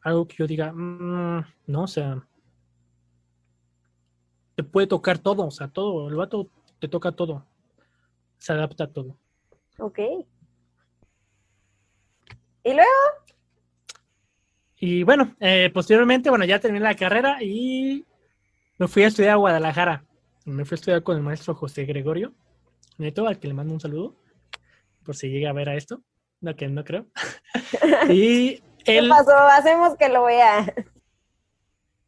[0.00, 2.26] algo que yo diga, "Mm", no, o sea,
[4.54, 7.44] te puede tocar todo, o sea, todo, el vato te toca todo,
[8.38, 9.18] se adapta a todo.
[9.78, 9.98] Ok.
[12.64, 12.90] ¿Y luego?
[14.78, 18.04] Y bueno, eh, posteriormente, bueno, ya terminé la carrera y
[18.78, 20.04] me fui a estudiar a Guadalajara.
[20.44, 22.32] Me fui a estudiar con el maestro José Gregorio
[22.98, 24.16] Neto, al que le mando un saludo,
[25.06, 26.02] por si llega a ver a esto.
[26.40, 27.06] No, que no creo.
[28.10, 29.34] y ¿Qué él, pasó?
[29.34, 30.74] Hacemos que lo vea.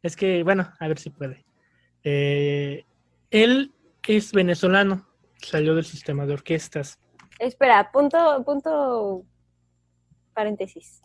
[0.03, 1.43] es que, bueno, a ver si puede.
[2.03, 2.85] Eh,
[3.31, 3.73] él
[4.07, 5.07] es venezolano,
[5.37, 6.99] salió del sistema de orquestas.
[7.39, 9.23] Espera, punto, punto,
[10.33, 11.01] paréntesis.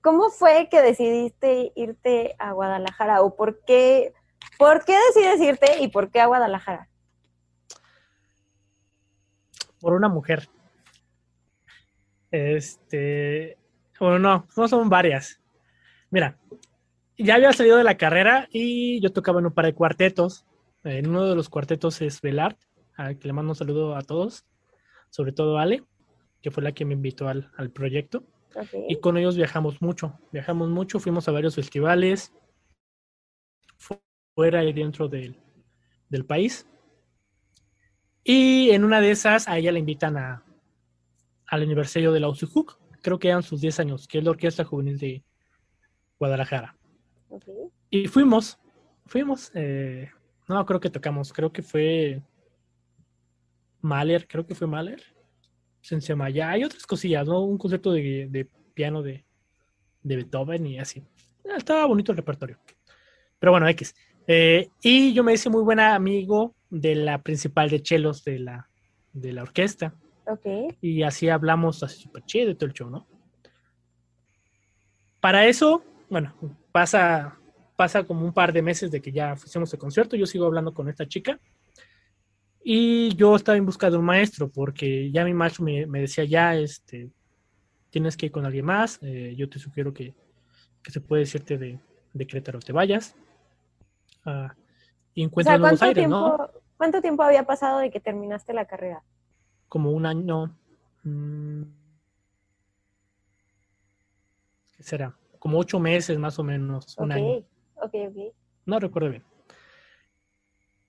[0.00, 3.22] ¿Cómo fue que decidiste irte a Guadalajara?
[3.22, 4.14] ¿O por qué,
[4.58, 6.90] por qué decides irte y por qué a Guadalajara?
[9.80, 10.48] por una mujer.
[12.30, 13.58] Este,
[13.98, 15.40] bueno, no, no son varias.
[16.10, 16.38] Mira,
[17.18, 20.46] ya había salido de la carrera y yo tocaba en un par de cuartetos.
[20.84, 22.58] En uno de los cuartetos es Velart,
[22.96, 24.46] al que le mando un saludo a todos,
[25.10, 25.84] sobre todo a Ale,
[26.42, 28.24] que fue la que me invitó al, al proyecto.
[28.88, 32.32] Y con ellos viajamos mucho, viajamos mucho, fuimos a varios festivales,
[33.78, 34.00] fu-
[34.36, 35.36] fuera y dentro del,
[36.08, 36.66] del país.
[38.24, 40.42] Y en una de esas, a ella la invitan a,
[41.50, 44.64] al aniversario de la UCIJUC, creo que eran sus 10 años, que es la Orquesta
[44.64, 45.22] Juvenil de
[46.18, 46.76] Guadalajara.
[47.90, 48.58] Y fuimos,
[49.06, 50.10] fuimos, eh,
[50.48, 52.22] no creo que tocamos, creo que fue
[53.80, 55.02] Mahler, creo que fue Mahler,
[55.80, 57.40] Sensemaya, hay otras cosillas, ¿no?
[57.40, 59.24] Un concierto de, de piano de,
[60.02, 61.02] de Beethoven y así.
[61.50, 62.58] Ah, Estaba bonito el repertorio.
[63.38, 63.94] Pero bueno, X.
[64.26, 68.68] Eh, y yo me hice muy buen amigo de la principal de chelos de la,
[69.12, 69.94] de la orquesta.
[70.26, 70.76] Ok.
[70.80, 73.06] Y así hablamos así súper chido y todo el show, ¿no?
[75.20, 76.34] Para eso, bueno,
[76.72, 77.38] pasa,
[77.76, 80.72] pasa como un par de meses de que ya hicimos el concierto, yo sigo hablando
[80.72, 81.38] con esta chica
[82.62, 86.24] y yo estaba en busca de un maestro porque ya mi maestro me, me decía,
[86.24, 87.10] ya, este,
[87.90, 90.14] tienes que ir con alguien más, eh, yo te sugiero que,
[90.82, 91.78] que se puede decirte de,
[92.12, 93.14] de Querétaro te vayas
[94.24, 94.54] ah,
[95.14, 96.50] y O encuentra sea, nuevos ¿cuánto aires, tiempo, ¿no?
[96.76, 99.02] ¿cuánto tiempo había pasado de que terminaste la carrera?
[99.70, 100.54] Como un año.
[101.04, 101.62] mm,
[104.76, 105.16] ¿Qué será?
[105.38, 107.32] Como ocho meses más o menos, un Ok, año.
[107.76, 108.34] ok, ok.
[108.66, 109.24] No recuerdo bien.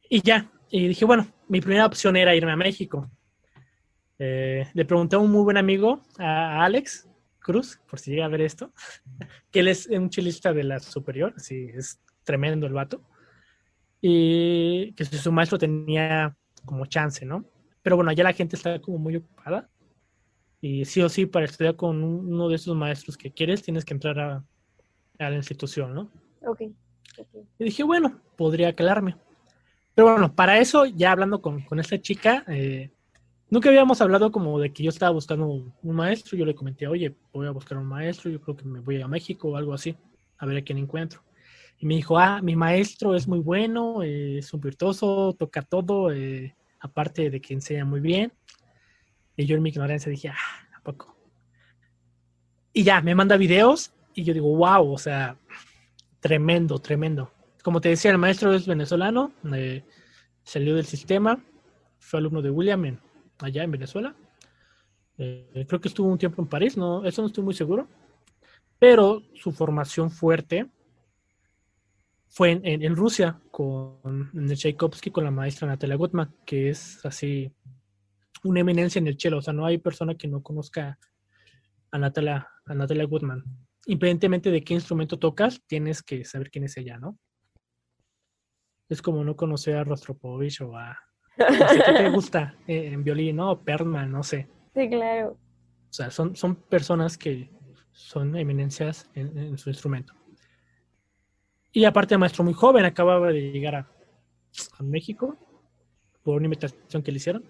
[0.09, 3.09] Y ya, y dije, bueno, mi primera opción era irme a México.
[4.19, 7.07] Eh, le pregunté a un muy buen amigo, a Alex
[7.39, 8.73] Cruz, por si llega a ver esto,
[9.51, 13.03] que él es un chilista de la superior, así es tremendo el vato,
[14.01, 17.45] y que su maestro tenía como chance, ¿no?
[17.81, 19.69] Pero bueno, allá la gente está como muy ocupada.
[20.59, 23.83] Y sí o sí, para estudiar con un- uno de esos maestros que quieres, tienes
[23.83, 24.45] que entrar a,
[25.19, 26.11] a la institución, ¿no?
[26.45, 26.61] Ok.
[27.17, 27.27] ok.
[27.59, 29.17] Y dije, bueno, podría calarme.
[29.95, 32.91] Pero bueno, para eso, ya hablando con, con esta chica, eh,
[33.49, 36.37] nunca habíamos hablado como de que yo estaba buscando un maestro.
[36.37, 39.07] Yo le comenté, oye, voy a buscar un maestro, yo creo que me voy a
[39.07, 39.95] México o algo así,
[40.37, 41.21] a ver a quién encuentro.
[41.79, 46.11] Y me dijo, ah, mi maestro es muy bueno, eh, es un virtuoso, toca todo,
[46.11, 48.33] eh, aparte de que enseña muy bien.
[49.37, 51.15] Y yo en mi ignorancia dije, ah, ¿a poco?
[52.73, 55.37] Y ya, me manda videos y yo digo, wow, o sea,
[56.19, 57.31] tremendo, tremendo.
[57.63, 59.31] Como te decía, el maestro es venezolano,
[60.43, 61.43] salió del sistema,
[61.99, 62.99] fue alumno de William
[63.39, 64.15] allá en Venezuela.
[65.17, 67.87] Eh, creo que estuvo un tiempo en París, no, eso no estoy muy seguro.
[68.79, 70.67] Pero su formación fuerte
[72.33, 73.99] fue en, en- en Rusia con
[74.33, 77.51] en el Tchaikovsky con la maestra Natalia Gutman, que es así
[78.43, 79.37] una eminencia en el cello.
[79.37, 80.97] O sea, no hay persona que no conozca
[81.91, 83.43] a Natalia, a Natalia Gutman.
[83.85, 87.19] Independientemente de qué instrumento tocas, tienes que saber quién es ella, ¿no?
[88.89, 90.97] Es como no conocer a Rostropovich o a...
[91.37, 93.51] no sé, ¿Qué te gusta eh, en violín, no?
[93.51, 94.47] O Perlman, no sé.
[94.73, 95.31] Sí, claro.
[95.89, 97.49] O sea, son, son personas que
[97.91, 100.13] son eminencias en, en su instrumento.
[101.73, 103.87] Y aparte, maestro muy joven, acababa de llegar a,
[104.77, 105.37] a México
[106.23, 107.45] por una invitación que le hicieron.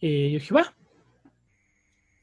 [0.00, 0.74] Y yo dije, va.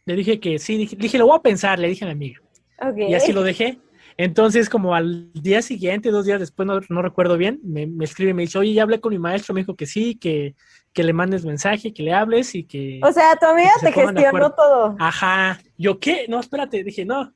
[0.06, 2.41] Le dije que sí, dije, dije, lo voy a pensar, le dije a mi amiga.
[2.82, 2.97] Ok.
[3.10, 3.80] Y así lo dejé.
[4.17, 8.32] Entonces, como al día siguiente, dos días después, no, no recuerdo bien, me, me escribe
[8.32, 10.56] y me dice, oye, ya hablé con mi maestro, me dijo que sí, que,
[10.91, 12.99] que le mandes mensaje, que le hables y que...
[13.04, 14.95] O sea, tu amiga se te gestionó todo.
[14.99, 15.60] Ajá.
[15.77, 16.25] ¿Yo qué?
[16.27, 16.84] No, espérate.
[16.84, 17.34] Dije, no.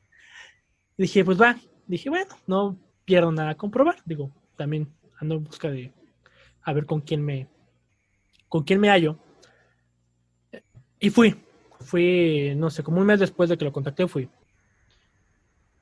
[0.98, 1.56] Dije, pues va.
[1.88, 3.98] Dije, bueno, no pierdo nada a comprobar.
[4.06, 5.94] Digo, también ando en busca de
[6.64, 7.48] a ver con quién me
[8.50, 9.18] con quién me hallo.
[11.00, 11.36] Y fui.
[11.82, 14.30] Fui, no sé, como un mes después de que lo contacté, fui.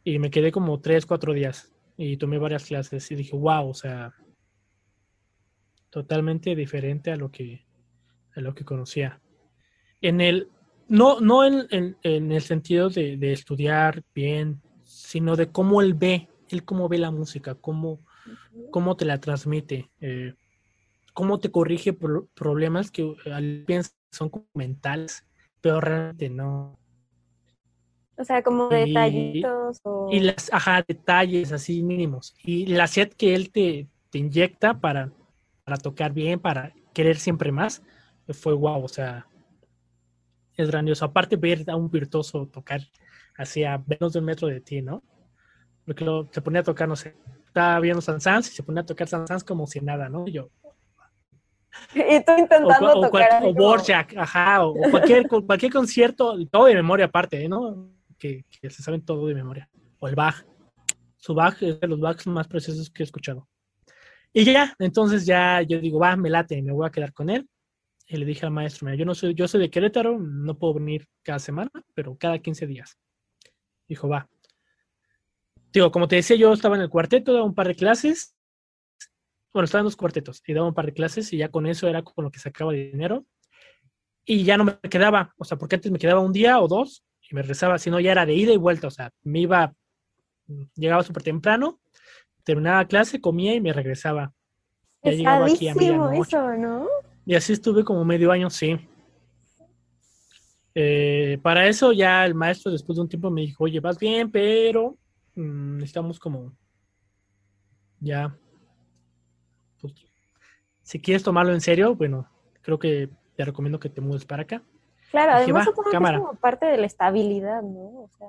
[0.04, 1.72] Y me quedé como tres, cuatro días.
[1.96, 4.14] Y tomé varias clases y dije, wow, o sea,
[5.90, 7.66] totalmente diferente a lo que,
[8.36, 9.22] a lo que conocía.
[10.02, 10.50] En el,
[10.88, 15.94] no, no en, en- en el sentido de, de estudiar bien, sino de cómo él
[15.94, 18.00] ve, él cómo ve la música, cómo,
[18.72, 20.36] cómo te la transmite, eh,
[21.14, 25.26] cómo te corrige pro- problemas que al piensas son mentales,
[25.62, 26.80] pero realmente no.
[28.18, 30.10] O sea, como Y- detallitos o...
[30.12, 32.36] Y las, ajá, detalles así mínimos.
[32.44, 35.12] Y la sed que él te, te inyecta para,
[35.64, 37.82] para tocar bien, para querer siempre más,
[38.30, 39.28] fue guau, o sea,
[40.56, 41.06] es grandioso.
[41.06, 42.82] Aparte ver a un virtuoso tocar
[43.38, 45.04] hacia menos de un metro de ti, ¿no?
[45.86, 47.16] Porque lo- se ponía a tocar, no sé,
[47.46, 50.26] estaba viendo Sansans y se ponía a tocar Sansans como si nada, ¿no?
[50.28, 50.50] Y yo,
[51.96, 56.66] Y tú o, intentando cua- o tocar o Borjak, ajá, o cualquier, cualquier concierto, todo
[56.66, 57.90] de memoria aparte, ¿no?
[58.18, 59.70] Que, que se saben todo de memoria.
[60.00, 60.46] O el Bach.
[61.18, 63.48] Su Bach es de los Bachs más preciosos que he escuchado.
[64.32, 67.48] Y ya, entonces ya yo digo, va, me late, me voy a quedar con él.
[68.08, 70.76] Y le dije al maestro, mira, yo no soy, yo soy de Querétaro, no puedo
[70.76, 72.98] venir cada semana, pero cada 15 días.
[73.88, 74.28] Dijo, va.
[75.74, 78.36] Digo, como te decía, yo estaba en el cuarteto, daba un par de clases.
[79.52, 81.88] Bueno, estaba en dos cuartetos y daba un par de clases y ya con eso
[81.88, 83.26] era con lo que sacaba de dinero.
[84.24, 87.04] Y ya no me quedaba, o sea, porque antes me quedaba un día o dos
[87.28, 89.74] y me regresaba, si no ya era de ida y vuelta, o sea, me iba,
[90.76, 91.82] llegaba súper temprano,
[92.44, 94.32] terminaba clase, comía y me regresaba.
[95.02, 96.88] Ya llegaba aquí a eso, ¿no?
[97.26, 98.78] Y así estuve como medio año, sí.
[100.76, 104.32] Eh, para eso ya el maestro después de un tiempo me dijo, oye, vas bien,
[104.32, 104.98] pero
[105.36, 106.54] mm, necesitamos como
[108.00, 108.38] ya,
[109.80, 109.94] pues,
[110.82, 112.30] si quieres tomarlo en serio, bueno,
[112.62, 114.62] creo que te recomiendo que te mudes para acá.
[115.12, 117.80] Claro, además supongo que es como parte de la estabilidad, ¿no?
[117.80, 118.28] O sea,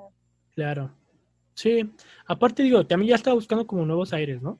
[0.55, 0.91] Claro.
[1.53, 1.89] Sí,
[2.25, 4.59] aparte digo, también ya estaba buscando como nuevos aires, ¿no?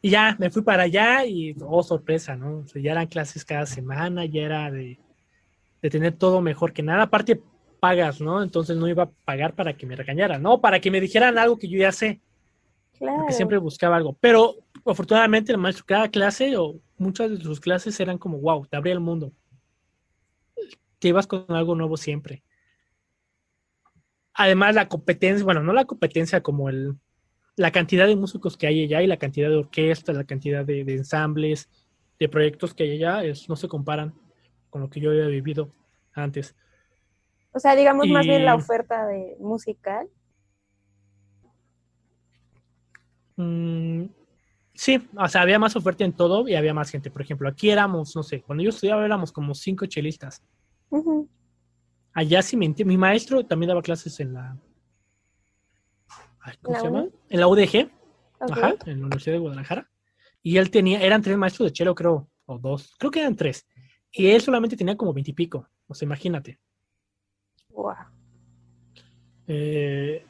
[0.00, 2.58] Y ya, me fui para allá y, oh, sorpresa, ¿no?
[2.58, 4.98] O sea, ya eran clases cada semana, ya era de,
[5.82, 7.04] de tener todo mejor que nada.
[7.04, 7.42] Aparte,
[7.78, 8.42] pagas, ¿no?
[8.42, 11.58] Entonces no iba a pagar para que me regañaran, no, para que me dijeran algo
[11.58, 12.20] que yo ya sé,
[12.98, 13.18] claro.
[13.18, 14.16] porque siempre buscaba algo.
[14.20, 18.76] Pero afortunadamente el maestro, cada clase o muchas de sus clases eran como, wow, te
[18.76, 19.32] abría el mundo.
[20.98, 22.42] Te ibas con algo nuevo siempre.
[24.34, 26.96] Además, la competencia, bueno, no la competencia como el,
[27.56, 30.84] la cantidad de músicos que hay allá y la cantidad de orquestas, la cantidad de,
[30.84, 31.68] de ensambles,
[32.18, 34.14] de proyectos que hay allá, es, no se comparan
[34.70, 35.72] con lo que yo había vivido
[36.12, 36.54] antes.
[37.58, 40.08] O sea, digamos más bien la oferta de musical.
[43.34, 44.04] Mm,
[44.74, 47.10] sí, o sea, había más oferta en todo y había más gente.
[47.10, 50.40] Por ejemplo, aquí éramos, no sé, cuando yo estudiaba éramos como cinco chelistas.
[52.12, 52.84] Allá sí mentí.
[52.84, 54.56] Mi maestro también daba clases en la.
[56.38, 57.06] ay, ¿Cómo ¿La se llama?
[57.28, 57.90] En la UDG,
[58.38, 59.90] ajá, en la Universidad de Guadalajara.
[60.44, 63.66] Y él tenía, eran tres maestros de chelo, creo, o dos, creo que eran tres.
[64.12, 65.68] Y él solamente tenía como veintipico.
[65.88, 66.60] O sea, imagínate.
[69.46, 70.24] Eh,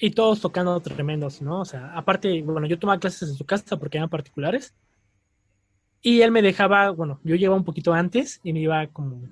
[0.00, 1.60] y todos tocando tremendos, ¿no?
[1.60, 4.74] O sea, aparte, bueno, yo tomaba clases en su casa porque eran particulares.
[6.00, 9.22] Y él me dejaba, bueno, yo llegaba un poquito antes y me iba como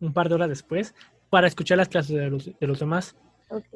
[0.00, 0.94] un par de horas después
[1.30, 3.16] para escuchar las clases de los, de los demás.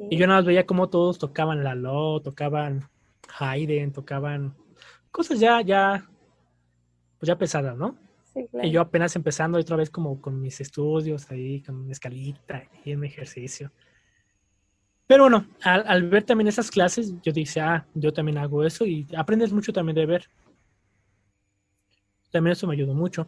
[0.09, 2.89] Y yo nada más veía cómo todos tocaban Lalo, tocaban
[3.39, 4.53] Haydn, tocaban
[5.11, 6.09] cosas ya, ya,
[7.17, 7.95] pues ya pesadas, ¿no?
[8.33, 8.67] Sí, claro.
[8.67, 12.91] Y yo apenas empezando otra vez como con mis estudios ahí, con mi escalita y
[12.91, 13.71] en mi ejercicio.
[15.07, 18.85] Pero bueno, al, al ver también esas clases, yo dije, ah, yo también hago eso
[18.85, 20.29] y aprendes mucho también de ver.
[22.31, 23.27] También eso me ayudó mucho.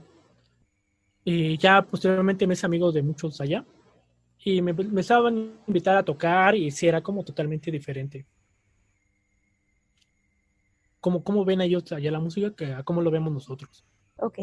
[1.25, 3.65] Y ya posteriormente me hice amigo de muchos allá
[4.43, 8.25] y me, me estaban invitar a tocar y sí, era como totalmente diferente.
[10.99, 13.85] Como, cómo ven ellos allá la música que cómo lo vemos nosotros.
[14.17, 14.37] Ok.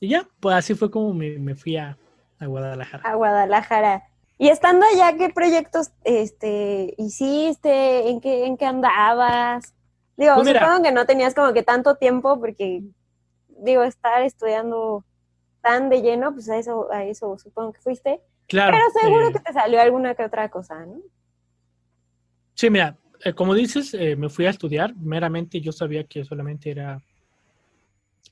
[0.00, 1.96] Y ya, pues así fue como me, me fui a,
[2.38, 3.08] a Guadalajara.
[3.08, 4.02] A Guadalajara.
[4.38, 8.08] Y estando allá, ¿qué proyectos este, hiciste?
[8.08, 9.74] ¿En qué, ¿En qué andabas?
[10.16, 10.60] Digo, Pues mira.
[10.60, 12.82] supongo que no tenías como que tanto tiempo porque,
[13.48, 15.04] digo, estar estudiando
[15.60, 18.22] tan de lleno, pues a eso, a eso supongo que fuiste.
[18.48, 18.72] Claro.
[18.76, 21.02] Pero seguro eh, que te salió alguna que otra cosa, ¿no?
[22.54, 24.94] Sí, mira, eh, como dices, eh, me fui a estudiar.
[24.96, 27.02] Meramente yo sabía que solamente era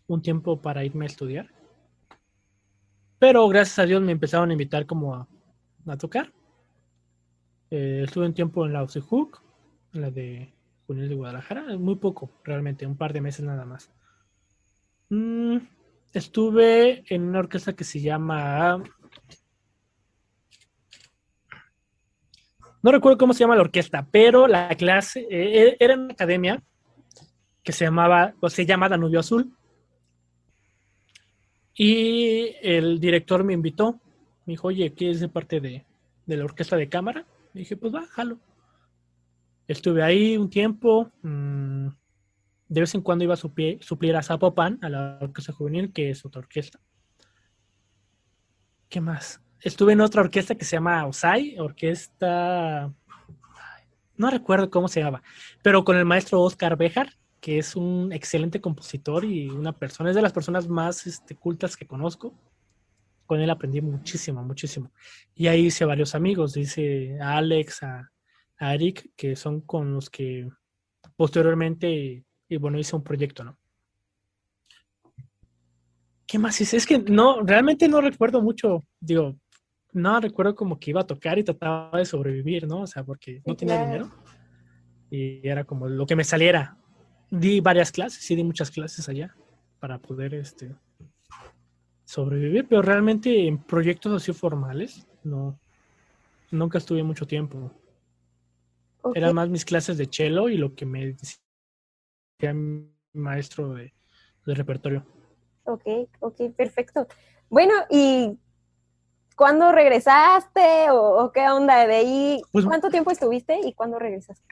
[0.07, 1.58] un tiempo para irme a estudiar.
[3.19, 5.27] Pero gracias a Dios me empezaron a invitar como a,
[5.97, 6.33] tocar.
[7.71, 9.43] Eh, estuve un tiempo en la UCIJUC,
[9.95, 10.53] en la de
[10.87, 13.91] Juvenil de Guadalajara, muy poco, realmente, un par de meses nada más.
[15.11, 15.59] Mm,
[16.13, 18.83] estuve en una orquesta que se llama
[22.83, 26.63] No recuerdo cómo se llama la orquesta, pero la clase eh, era una academia
[27.63, 29.53] que se llamaba, o se llama Danubio Azul.
[31.81, 34.01] Y el director me invitó,
[34.45, 35.87] me dijo, oye, ¿quieres ser parte de,
[36.27, 37.25] de la orquesta de cámara?
[37.55, 38.05] Y dije, pues va.
[39.69, 41.13] Estuve ahí un tiempo.
[41.23, 41.87] mm,
[42.69, 46.11] de vez en cuando iba a suplir, suplir a Zapopan, a la orquesta juvenil, que
[46.11, 46.81] es otra orquesta.
[48.89, 49.41] ¿Qué más?
[49.61, 52.93] Estuve en otra orquesta que se llama OSAI, orquesta.
[54.17, 55.23] No recuerdo cómo se llama,
[55.63, 57.15] pero con el maestro Oscar Bejar,
[57.49, 61.79] que es un excelente compositor y una persona, es de las personas más este, cultas
[61.79, 62.35] que conozco.
[63.25, 64.93] Con él aprendí muchísimo, muchísimo.
[65.35, 68.13] Y ahí hice varios amigos, dice a Alex, a,
[68.59, 70.47] a Eric, que son con los que
[71.17, 73.59] posteriormente, y bueno, hice un proyecto, ¿no?
[76.27, 76.77] ¿Qué más hice?
[76.77, 79.39] Es que no, realmente no recuerdo mucho, digo,
[79.95, 82.83] no recuerdo como que iba a tocar y trataba de sobrevivir, ¿no?
[82.83, 83.91] O sea, porque no tenía claro.
[83.91, 84.15] dinero.
[85.11, 86.77] Y era como lo que me saliera.
[87.31, 89.35] Di varias clases, sí di muchas clases allá
[89.81, 90.75] para poder este
[92.05, 95.59] sobrevivir, pero realmente en proyectos así formales, no,
[96.51, 97.71] nunca estuve mucho tiempo.
[99.15, 103.93] Eran más mis clases de cello y lo que me decía mi maestro de,
[104.47, 105.05] de repertorio.
[105.65, 105.87] ok,
[106.21, 107.07] ok, perfecto.
[107.51, 108.39] Bueno, ¿y
[109.37, 112.43] cuándo regresaste o, o qué onda de ahí?
[112.53, 114.47] Pues- ¿Cuánto tiempo estuviste y cuándo regresaste?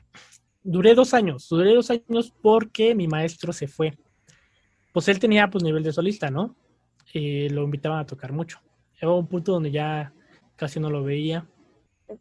[0.68, 3.96] Duré dos años, duré dos años porque mi maestro se fue.
[4.92, 6.56] Pues él tenía pues nivel de solista, ¿no?
[7.12, 8.60] Y lo invitaban a tocar mucho.
[9.00, 10.12] Llegó a un punto donde ya
[10.56, 11.46] casi no lo veía,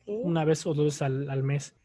[0.05, 1.75] una vez o dos veces al, al mes.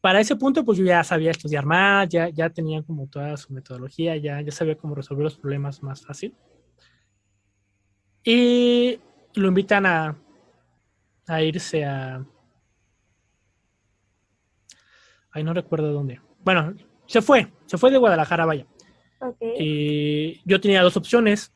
[0.00, 3.52] Para ese punto, pues yo ya sabía estudiar más, ya, ya tenía como toda su
[3.52, 6.36] metodología, ya, ya sabía cómo resolver los problemas más fácil.
[8.22, 9.00] Y
[9.34, 10.16] lo invitan a,
[11.26, 12.24] a irse a...
[15.30, 16.20] Ay, no recuerdo dónde.
[16.44, 16.74] Bueno,
[17.06, 18.66] se fue, se fue de Guadalajara, vaya.
[19.58, 21.52] Y yo tenía dos opciones,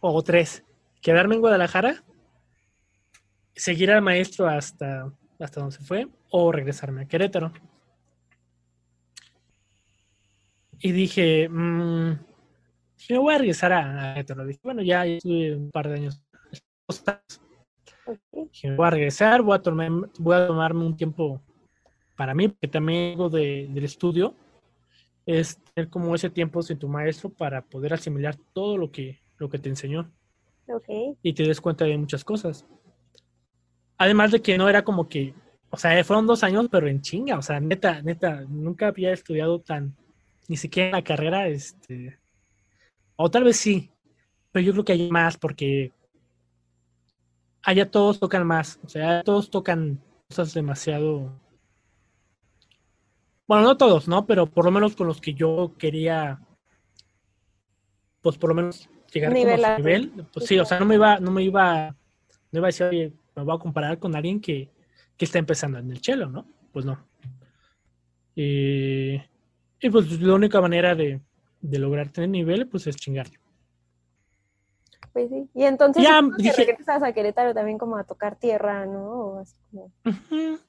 [0.00, 0.64] o tres.
[1.00, 2.02] Quedarme en Guadalajara,
[3.54, 7.52] seguir al maestro hasta, hasta donde se fue, o regresarme a Querétaro.
[10.80, 12.18] Y dije, mm,
[12.96, 14.44] dije, me voy a regresar a, Querétaro.
[14.44, 16.22] Dije, bueno, ya estuve un par de años.
[16.86, 21.42] ok, Dije, voy a regresar, voy a, tomar, voy a tomarme un tiempo
[22.18, 24.34] para mí, porque también de, del estudio
[25.24, 29.48] es tener como ese tiempo sin tu maestro para poder asimilar todo lo que, lo
[29.48, 30.10] que te enseñó
[30.66, 32.66] ok, y te des cuenta de muchas cosas.
[33.96, 35.32] Además de que no era como que,
[35.70, 39.60] o sea, fueron dos años, pero en chinga, o sea, neta, neta, nunca había estudiado
[39.60, 39.94] tan,
[40.48, 42.18] ni siquiera en la carrera, este,
[43.14, 43.92] o tal vez sí,
[44.50, 45.92] pero yo creo que hay más porque
[47.62, 51.32] allá todos tocan más, o sea, todos tocan cosas demasiado,
[53.48, 54.26] bueno, no todos, ¿no?
[54.26, 56.38] Pero por lo menos con los que yo quería,
[58.20, 61.18] pues por lo menos llegar como a nivel, pues Sí, o sea, no me iba,
[61.18, 61.96] no me iba,
[62.52, 64.70] no iba a decir, oye, me voy a comparar con alguien que,
[65.16, 66.46] que está empezando en el chelo, ¿no?
[66.72, 67.02] Pues no.
[68.34, 69.14] Y,
[69.80, 71.20] y pues la única manera de,
[71.62, 73.28] de lograr tener nivel, pues es chingar.
[75.26, 75.48] Pues sí.
[75.54, 79.10] Y entonces Ya, que dije- regresas a Querétaro también como a tocar tierra, ¿no?
[79.10, 79.90] O así como...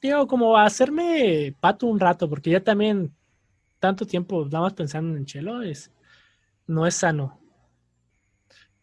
[0.01, 3.13] Digo, como a hacerme pato un rato, porque ya también
[3.79, 5.91] tanto tiempo nada más pensando en el chelo es,
[6.67, 7.39] no es sano.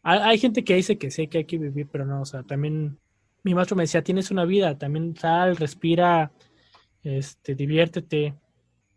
[0.03, 2.43] Hay, hay gente que dice que sí, que hay que vivir, pero no, o sea,
[2.43, 2.99] también
[3.43, 6.31] mi maestro me decía, tienes una vida, también sal, respira,
[7.03, 8.35] este, diviértete,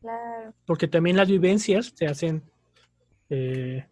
[0.02, 0.54] Claro.
[0.66, 2.42] porque también las vivencias te hacen
[3.30, 3.86] eh,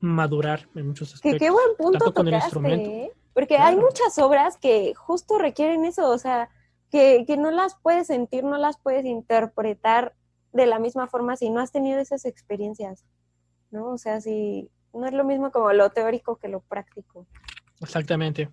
[0.00, 1.40] madurar en muchos Que aspectos.
[1.40, 2.90] qué buen punto tanto con el instrumento.
[2.90, 3.12] ¿eh?
[3.32, 6.48] Porque hay muchas obras que justo requieren eso, o sea,
[6.90, 10.14] que, que no las puedes sentir, no las puedes interpretar
[10.52, 13.04] de la misma forma si no has tenido esas experiencias,
[13.70, 13.90] ¿no?
[13.90, 17.26] O sea, si no es lo mismo como lo teórico que lo práctico.
[17.80, 18.50] Exactamente.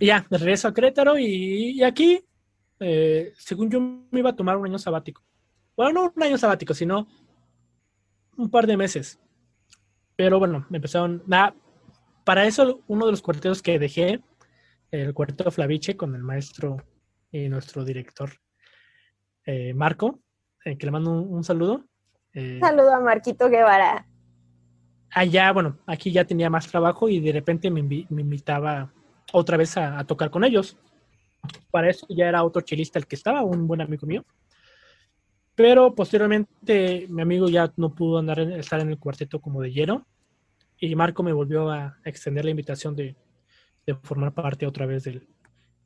[0.00, 2.24] Y ya, regreso a Querétaro y, y aquí,
[2.80, 5.22] eh, según yo me iba a tomar un año sabático.
[5.76, 7.06] Bueno, no un año sabático, sino
[8.36, 9.20] un par de meses.
[10.16, 11.22] Pero bueno, me empezaron...
[11.26, 11.54] Nada,
[12.24, 14.20] para eso uno de los cuartetos que dejé,
[14.90, 16.76] el cuarteto Flaviche con el maestro
[17.30, 18.30] y nuestro director
[19.44, 20.20] eh, Marco,
[20.64, 21.84] eh, que le mando un, un saludo.
[22.32, 24.06] eh, Saludo a Marquito Guevara.
[25.10, 28.92] allá, bueno, aquí ya tenía más trabajo y de repente me, invi- me invitaba
[29.32, 30.76] otra vez a, a tocar con ellos.
[31.70, 34.24] Para eso ya era otro chelista el que estaba, un buen amigo mío.
[35.56, 39.72] Pero posteriormente mi amigo ya no pudo andar en- estar en el cuarteto como de
[39.72, 40.06] lleno
[40.78, 43.16] y Marco me volvió a extender la invitación de,
[43.86, 45.26] de formar parte otra vez del,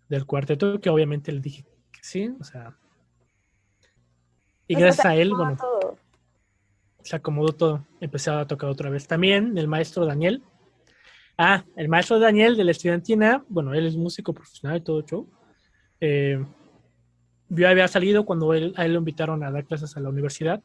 [0.09, 1.63] del cuarteto, que obviamente le dije
[1.93, 2.77] que sí, o sea.
[4.67, 5.97] Y gracias a él, bueno, todo.
[7.03, 7.87] se acomodó todo.
[8.01, 9.07] Empecé a tocar otra vez.
[9.07, 10.43] También el maestro Daniel.
[11.39, 15.29] Ah, el maestro Daniel de la estudiantina, bueno, él es músico profesional y todo show.
[16.01, 16.45] Eh,
[17.51, 20.63] yo había salido cuando él, a él lo invitaron a dar clases a la universidad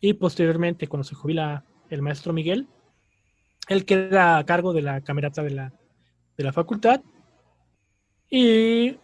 [0.00, 2.68] y posteriormente cuando se jubila el maestro Miguel,
[3.68, 5.72] él queda a cargo de la camerata de la,
[6.36, 7.00] de la facultad
[8.30, 8.98] y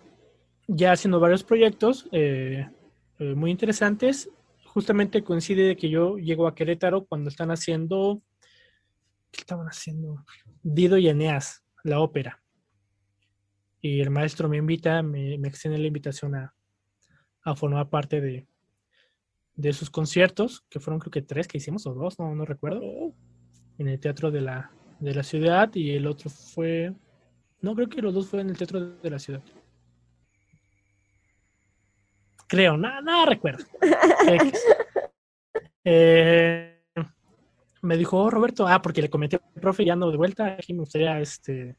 [0.69, 2.69] ya haciendo varios proyectos eh,
[3.19, 4.29] eh, muy interesantes.
[4.67, 8.23] Justamente coincide de que yo llego a Querétaro cuando están haciendo,
[9.31, 10.25] ¿qué estaban haciendo?
[10.63, 12.43] Dido y Eneas, la ópera.
[13.81, 16.55] Y el maestro me invita, me extiende la invitación a,
[17.43, 18.47] a formar parte de,
[19.57, 23.13] de sus conciertos, que fueron creo que tres que hicimos o dos, no, no recuerdo,
[23.79, 24.71] en el teatro de la,
[25.01, 26.93] de la ciudad y el otro fue,
[27.61, 29.43] no creo que los dos fueron en el teatro de la ciudad.
[32.47, 33.65] Creo, nada, nada recuerdo.
[35.85, 36.81] Eh,
[37.81, 40.79] me dijo, "Oh, Roberto, ah, porque le comenté profe, ya ando de vuelta, aquí me
[40.79, 41.75] gustaría este,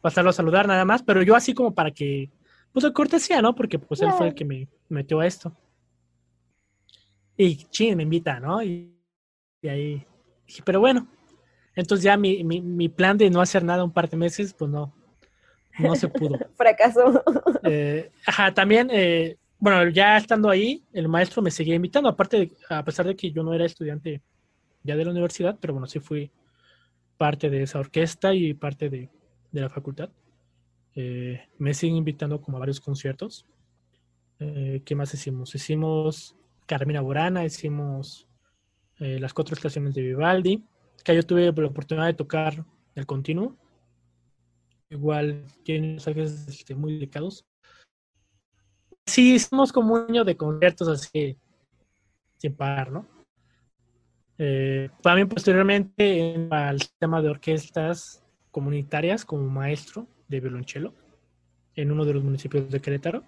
[0.00, 2.28] pasarlo a saludar nada más, pero yo así como para que,
[2.76, 3.54] pues de cortesía, ¿no?
[3.54, 5.50] Porque pues él fue el que me metió a esto.
[7.34, 8.62] Y chin, me invita, ¿no?
[8.62, 8.94] Y,
[9.62, 10.06] y ahí
[10.46, 11.08] dije, pero bueno,
[11.74, 14.70] entonces ya mi, mi, mi plan de no hacer nada un par de meses, pues
[14.70, 14.94] no,
[15.78, 16.38] no se pudo.
[16.54, 17.22] Fracasó.
[17.64, 22.52] Eh, ajá, también, eh, bueno, ya estando ahí, el maestro me seguía invitando, aparte, de-
[22.68, 24.20] a pesar de que yo no era estudiante
[24.82, 26.30] ya de la universidad, pero bueno, sí fui
[27.16, 29.08] parte de esa orquesta y parte de,
[29.50, 30.10] de la facultad.
[30.96, 33.46] Eh, me siguen invitando como a varios conciertos.
[34.38, 35.54] Eh, ¿Qué más hicimos?
[35.54, 36.34] Hicimos
[36.66, 38.26] Carmina Burana, hicimos
[38.98, 40.64] eh, las cuatro estaciones de Vivaldi,
[41.04, 43.56] que yo tuve la oportunidad de tocar el continuo.
[44.88, 47.44] Igual tiene mensajes este, muy delicados.
[49.06, 51.36] Sí, hicimos como un año de conciertos así,
[52.38, 53.06] sin parar, ¿no?
[54.38, 60.92] Eh, también posteriormente en- al tema de orquestas comunitarias como maestro de violonchelo
[61.74, 63.22] en uno de los municipios de Querétaro.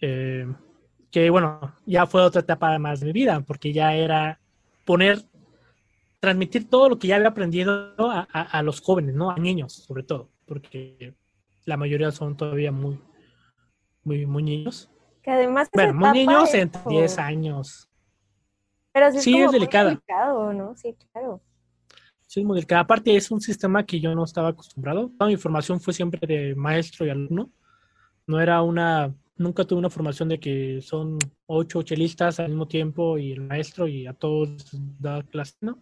[0.00, 0.46] Eh,
[1.10, 4.40] que bueno, ya fue otra etapa más de mi vida, porque ya era
[4.84, 5.22] poner,
[6.20, 9.30] transmitir todo lo que ya había aprendido a, a- a los jóvenes, ¿no?
[9.30, 11.14] A niños, sobre todo, porque
[11.64, 13.00] la mayoría son todavía muy,
[14.04, 14.90] muy, muy niños.
[15.22, 17.88] Que además Bueno, muy niños es entre como- 10 años.
[18.92, 20.74] Pero sí es, Sí, es delicado, ¿no?
[20.76, 21.40] Sí, claro.
[22.32, 22.82] Es muy delicada.
[22.82, 25.10] Aparte, es un sistema que yo no estaba acostumbrado.
[25.18, 27.50] Toda mi formación fue siempre de maestro y alumno.
[28.26, 33.18] No era una, nunca tuve una formación de que son ocho chelistas al mismo tiempo
[33.18, 34.68] y el maestro y a todos
[35.00, 35.78] da clase, ¿no?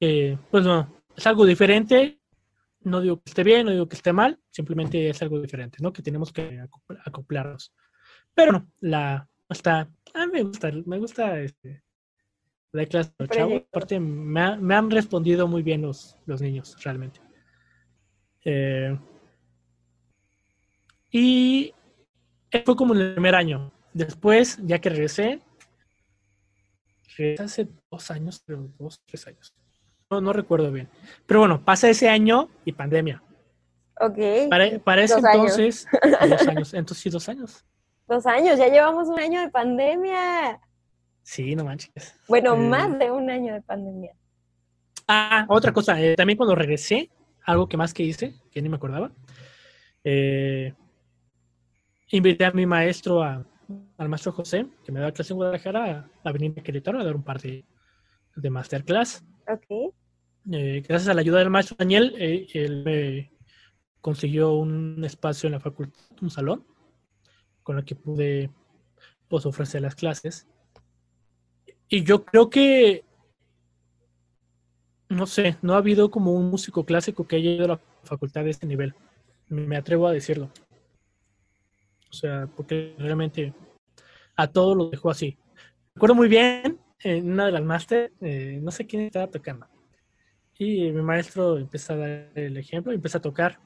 [0.00, 2.20] Eh, pues no, es algo diferente.
[2.84, 5.92] No digo que esté bien, no digo que esté mal, simplemente es algo diferente, ¿no?
[5.92, 7.72] Que tenemos que acopl- acoplarnos.
[8.34, 11.82] Pero no, la está, a mí me gusta, me gusta este,
[12.88, 13.48] clase de los chavos.
[13.50, 13.68] Proyecto.
[13.70, 17.20] Aparte, me, ha- me han respondido muy bien los, los niños, realmente.
[18.44, 18.98] Eh,
[21.10, 21.74] y
[22.64, 23.72] fue como en el primer año.
[23.92, 25.40] Después, ya que regresé,
[27.16, 29.54] regresé hace dos años, creo, dos, tres años.
[30.10, 30.88] No, no recuerdo bien.
[31.26, 33.22] Pero bueno, pasa ese año y pandemia.
[34.00, 34.18] Ok.
[34.50, 35.58] Para, para ese Dos años.
[35.58, 35.86] entonces,
[36.30, 36.74] dos años.
[36.74, 37.64] Entonces sí, dos años.
[38.08, 40.60] Dos años, ya llevamos un año de pandemia.
[41.22, 42.14] Sí, no manches.
[42.28, 44.14] Bueno, Eh, más de un año de pandemia.
[45.08, 47.10] Ah, otra cosa, eh, también cuando regresé,
[47.44, 49.12] algo que más que hice, que ni me acordaba,
[50.04, 50.74] eh,
[52.10, 53.44] invité a mi maestro, a-
[53.98, 57.16] al maestro José, que me daba clase en Guadalajara, a, venir a Querétaro a dar
[57.16, 57.64] un par de,
[58.36, 59.24] de masterclass.
[59.48, 59.94] Ok.
[60.52, 63.32] Eh, gracias a la ayuda del maestro Daniel, eh, él me
[64.00, 66.66] consiguió un espacio en la facultad, un salón,
[67.62, 68.50] con el que pude
[69.28, 70.48] pues, ofrecer las clases.
[71.92, 73.04] Y yo creo que,
[75.10, 78.44] no sé, no ha habido como un músico clásico que haya ido a la facultad
[78.44, 78.94] de este nivel.
[79.48, 80.50] Me atrevo a decirlo.
[82.08, 83.52] O sea, porque realmente
[84.36, 85.36] a todos los dejó así.
[85.94, 89.66] Recuerdo muy bien, en una de las máster, eh, no sé quién estaba tocando.
[90.56, 93.58] Y mi maestro empieza a dar el ejemplo y empieza a tocar.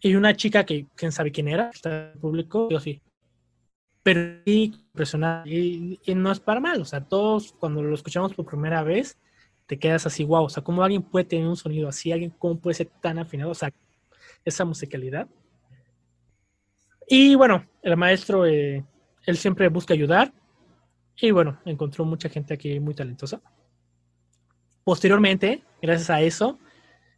[0.00, 3.00] Y una chica que quién sabe quién era, está en público, yo sí.
[4.08, 5.50] Pero sí, impresionante.
[5.50, 9.18] Y, no es para mal, o sea, todos cuando lo escuchamos por primera vez,
[9.66, 12.58] te quedas así, wow, o sea, cómo alguien puede tener un sonido así, alguien cómo
[12.58, 13.70] puede ser tan afinado, o sea,
[14.46, 15.28] esa musicalidad.
[17.06, 18.82] Y bueno, el maestro, eh,
[19.26, 20.32] él siempre busca ayudar.
[21.20, 23.42] Y bueno, encontró mucha gente aquí muy talentosa.
[24.84, 26.58] Posteriormente, gracias a eso,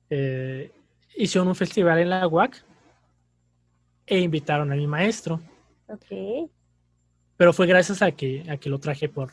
[0.08, 0.72] eh,
[1.16, 2.64] hicieron un festival en la UAC
[4.06, 5.40] e invitaron a mi maestro.
[5.86, 6.50] Ok.
[7.40, 9.30] Pero fue gracias a que, a que lo traje por,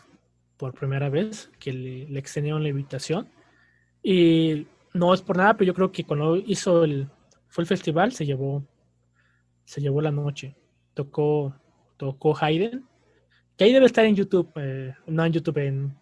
[0.55, 3.28] por primera vez, que le, le extendieron la invitación.
[4.01, 7.10] Y no es por nada, pero yo creo que cuando hizo el,
[7.49, 8.66] fue el festival, se llevó,
[9.66, 10.55] se llevó la noche.
[10.93, 11.53] Tocó,
[11.97, 12.86] tocó Hayden,
[13.58, 15.93] que ahí debe estar en YouTube, eh, no en YouTube, en,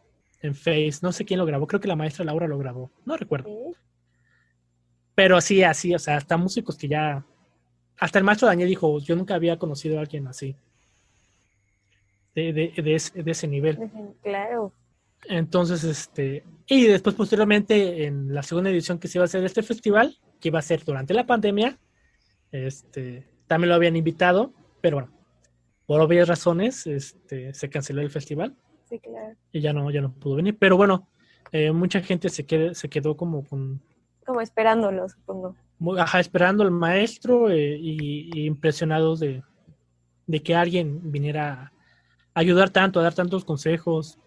[0.43, 3.17] en Face, no sé quién lo grabó, creo que la maestra Laura lo grabó, no
[3.17, 3.49] recuerdo.
[5.15, 7.25] Pero así, así, o sea, hasta músicos que ya,
[7.97, 10.55] hasta el maestro Daniel dijo, yo nunca había conocido a alguien así,
[12.35, 13.89] de, de, de, ese, de ese nivel.
[14.21, 14.71] Claro.
[15.27, 19.47] Entonces, este, y después posteriormente en la segunda edición que se iba a hacer de
[19.47, 21.79] este festival, que iba a ser durante la pandemia,
[22.51, 25.11] este, también lo habían invitado, pero bueno,
[25.85, 28.55] por obvias razones, este, se canceló el festival.
[28.89, 29.35] Sí, claro.
[29.51, 30.57] Y ya no, ya no pudo venir.
[30.59, 31.07] Pero bueno,
[31.51, 33.81] eh, mucha gente se, quedó, se quedó como con...
[34.25, 35.55] Como esperándolo, supongo.
[35.97, 39.43] Ajá, esperando al maestro eh, y, y, impresionados de,
[40.25, 41.71] de que alguien viniera a
[42.35, 44.19] ayudar tanto, a dar tantos consejos,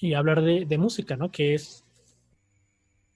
[0.00, 1.30] y hablar de, de, música, ¿no?
[1.30, 1.84] Que es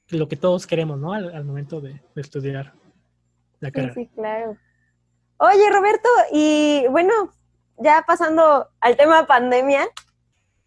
[0.09, 1.12] lo que todos queremos, ¿no?
[1.12, 2.72] Al, al momento de, de, estudiar
[3.61, 3.95] la carrera.
[3.95, 4.57] Sí, sí, claro.
[5.38, 7.12] Oye, Roberto, y bueno,
[7.78, 9.86] ya pasando al tema pandemia,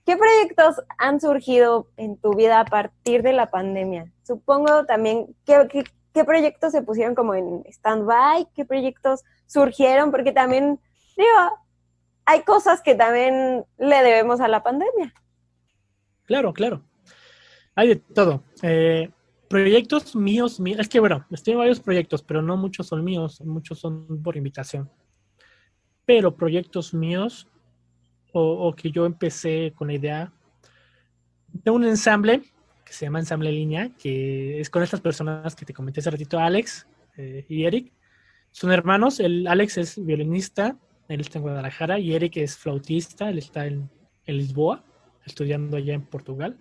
[0.06, 4.12] ¿qué proyectos han surgido en tu vida a partir de la pandemia?
[4.24, 8.48] Supongo también, ¿qué, qué, qué proyectos se pusieron como en stand-by?
[8.54, 10.12] ¿Qué proyectos surgieron?
[10.12, 10.80] Porque también,
[11.18, 11.63] digo,
[12.26, 15.14] hay cosas que también le debemos a la pandemia.
[16.26, 16.82] Claro, claro.
[17.76, 18.44] Hay de todo.
[18.62, 19.10] Eh,
[19.50, 23.42] proyectos míos, míos, es que bueno, estoy en varios proyectos, pero no muchos son míos,
[23.42, 24.90] muchos son por invitación.
[26.06, 27.48] Pero proyectos míos,
[28.32, 30.34] o, o que yo empecé con la idea
[31.48, 32.42] de un ensamble
[32.84, 36.40] que se llama Ensamble Línea, que es con estas personas que te comenté hace ratito,
[36.40, 37.92] Alex eh, y Eric.
[38.52, 40.78] Son hermanos, el Alex es violinista,
[41.08, 43.90] él está en Guadalajara, y Eric es flautista, él está en,
[44.26, 44.84] Lisboa
[45.26, 46.58] estudiando allá en Portugal,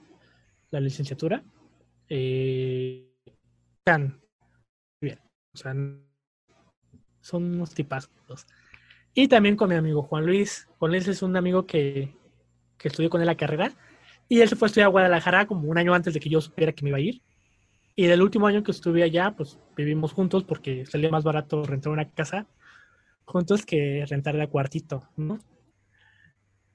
[0.70, 1.44] la licenciatura.
[2.08, 3.08] Eh,
[5.00, 5.18] bien,
[5.54, 5.74] o sea,
[7.20, 8.10] son unos tipazos.
[9.14, 10.68] Y también con mi amigo Juan Luis.
[10.78, 12.14] Juan Luis es un amigo que,
[12.78, 13.72] que estudió con él la carrera.
[14.28, 16.40] Y él se fue a estudiar a Guadalajara como un año antes de que yo
[16.40, 17.22] supiera que me iba a ir.
[17.94, 21.92] Y del último año que estuve allá, pues vivimos juntos porque salía más barato rentar
[21.92, 22.46] una casa
[23.24, 25.38] juntos que rentar de cuartito, ¿no?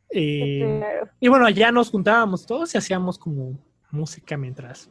[0.10, 1.10] Y, claro.
[1.20, 3.60] y, bueno, allá nos juntábamos todos y hacíamos como
[3.92, 4.90] música mientras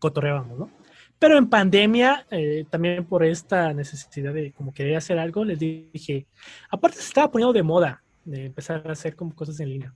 [0.00, 0.70] cotorreábamos, ¿no?
[1.18, 6.26] Pero en pandemia, eh, también por esta necesidad de como querer hacer algo, les dije,
[6.70, 9.94] aparte se estaba poniendo de moda de empezar a hacer como cosas en línea.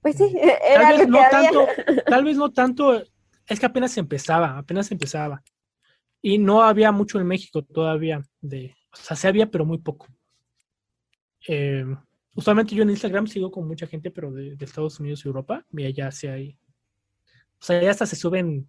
[0.00, 0.34] Pues sí,
[0.68, 1.30] era tal vez no había.
[1.30, 1.66] tanto,
[2.06, 3.02] tal vez no tanto,
[3.46, 5.42] es que apenas empezaba, apenas empezaba.
[6.22, 10.08] Y no había mucho en México todavía de, o sea, se había, pero muy poco.
[11.48, 11.84] Eh,
[12.34, 15.84] usualmente yo en Instagram sigo con mucha gente, pero de, Estados Unidos y Europa, y
[15.84, 16.58] allá sí hay.
[17.60, 18.68] O sea, ya hasta se suben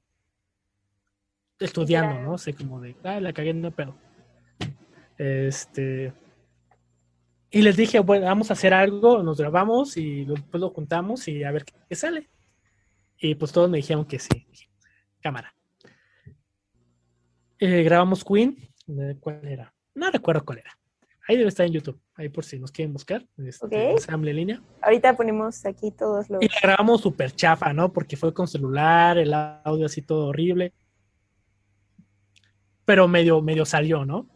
[1.60, 2.22] estudiando.
[2.22, 2.38] ¿no?
[2.38, 3.96] sé, como de, ah, la cagué, no pedo.
[5.18, 6.14] Este.
[7.50, 11.44] Y les dije, bueno, vamos a hacer algo, nos grabamos y después lo juntamos y
[11.44, 12.30] a ver qué, sale.
[13.18, 14.48] Y pues todos me dijeron que sí.
[15.20, 15.54] Cámara.
[17.60, 18.58] Eh, grabamos Queen.
[19.20, 19.74] ¿Cuál era?
[19.96, 20.78] No recuerdo cuál era.
[21.28, 22.00] Ahí debe estar en YouTube.
[22.16, 23.26] Ahí por si nos quieren buscar.
[23.38, 23.74] Este, Ok.
[23.74, 24.62] Ensamble en línea.
[24.82, 26.42] Ahorita ponemos aquí todos los.
[26.42, 27.94] Y la grabamos súper chafa, ¿no?
[27.94, 30.74] Porque fue con celular, el audio así todo horrible.
[32.86, 34.28] Pero medio, medio salió, ¿no?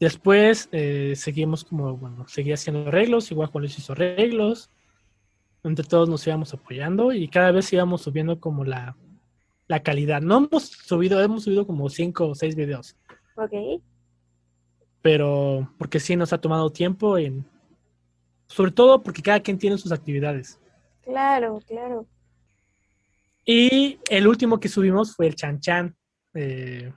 [0.00, 4.70] Después eh, seguimos como, bueno, seguía haciendo arreglos, igual Juan Luis hizo arreglos.
[5.62, 8.96] Entre todos nos íbamos apoyando y cada vez íbamos subiendo como la,
[9.68, 10.22] la calidad.
[10.22, 12.96] No hemos subido, hemos subido como cinco o seis videos,
[13.40, 13.80] Ok.
[15.02, 17.46] pero porque sí nos ha tomado tiempo en,
[18.46, 20.58] sobre todo porque cada quien tiene sus actividades.
[21.02, 22.06] Claro, claro.
[23.46, 25.96] Y el último que subimos fue el Chan Chan,
[26.34, 26.92] eh,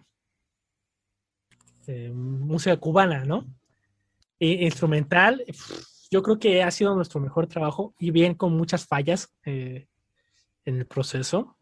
[1.87, 3.45] eh, música cubana, ¿no?
[4.39, 5.43] E- instrumental,
[6.11, 9.87] yo creo que ha sido nuestro mejor trabajo y bien con muchas fallas eh,
[10.65, 11.55] en el proceso,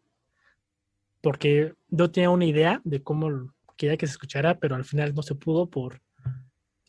[1.22, 5.24] porque yo tenía una idea de cómo quería que se escuchara, pero al final no
[5.24, 6.00] se pudo por...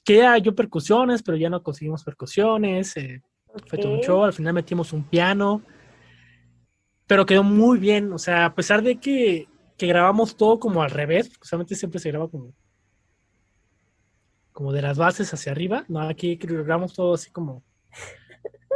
[0.05, 3.23] Quería yo percusiones, pero ya no conseguimos percusiones, eh,
[3.67, 5.63] fue todo un show, al final metimos un piano,
[7.07, 10.91] pero quedó muy bien, o sea, a pesar de que, que grabamos todo como al
[10.91, 12.53] revés, porque usualmente siempre se graba como,
[14.53, 17.63] como de las bases hacia arriba, no, aquí grabamos todo así como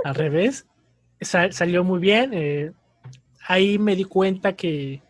[0.05, 0.67] al revés,
[1.21, 2.73] Sa- salió muy bien, eh,
[3.49, 5.03] ahí me di cuenta que,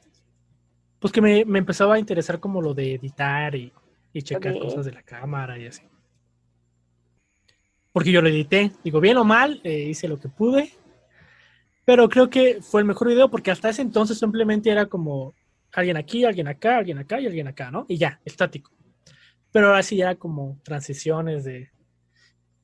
[0.99, 3.73] pues que me, me empezaba a interesar como lo de editar y,
[4.13, 5.83] y checar cosas de la cámara y así.
[7.93, 8.73] porque yo lo edité.
[8.85, 10.71] Digo, bien o mal, eh, hice lo que pude.
[11.87, 15.35] Pero creo que fue el mejor video porque hasta ese entonces simplemente era como
[15.73, 17.87] alguien aquí, alguien acá, alguien acá y alguien acá, ¿no?
[17.89, 18.71] Y ya, estático.
[19.51, 21.71] Pero ahora sí ya como transiciones de,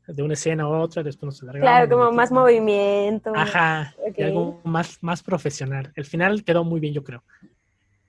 [0.07, 1.67] de una escena a otra, después nos alargamos.
[1.67, 3.33] Claro, como más movimiento.
[3.35, 5.93] Ajá, y algo más, más profesional.
[5.95, 7.23] El final quedó muy bien, yo creo.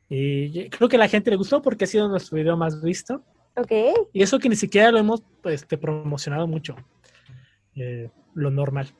[0.10, 3.24] Y creo que a la gente le gustó porque ha sido nuestro video más visto.
[3.56, 3.72] Ok.
[4.14, 6.76] Y eso que ni siquiera lo hemos pues, este, promocionado mucho.
[7.76, 8.94] Eh, lo normal.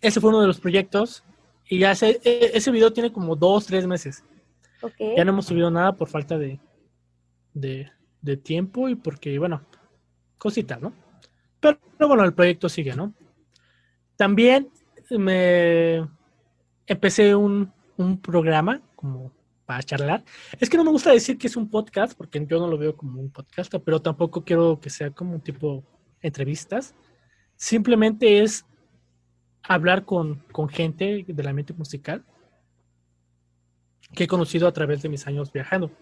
[0.00, 1.24] Ese fue uno de los proyectos.
[1.68, 4.24] Y ya ese, e- ese video tiene como dos, tres meses.
[4.82, 4.94] Ok.
[5.16, 6.58] Ya no hemos subido nada por falta de,
[7.54, 7.90] de,
[8.20, 9.62] de tiempo y porque, bueno,
[10.36, 10.92] cositas, ¿no?
[11.60, 13.14] Pero, pero bueno, el proyecto sigue, ¿no?
[14.16, 14.68] También
[15.10, 16.06] me
[16.86, 19.32] empecé un, un programa como
[19.70, 20.24] para charlar.
[20.58, 22.96] Es que no me gusta decir que es un podcast porque yo no lo veo
[22.96, 25.84] como un podcast, pero tampoco quiero que sea como un tipo
[26.22, 26.96] entrevistas.
[27.54, 28.66] Simplemente es
[29.62, 32.24] hablar con, con gente del ambiente musical
[34.12, 35.92] que he conocido a través de mis años viajando.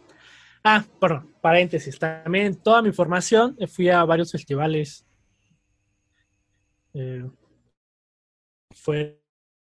[0.64, 1.98] Ah, perdón, paréntesis.
[1.98, 5.06] También toda mi formación eh, fui a varios festivales
[6.94, 7.28] eh,
[8.70, 9.14] fuera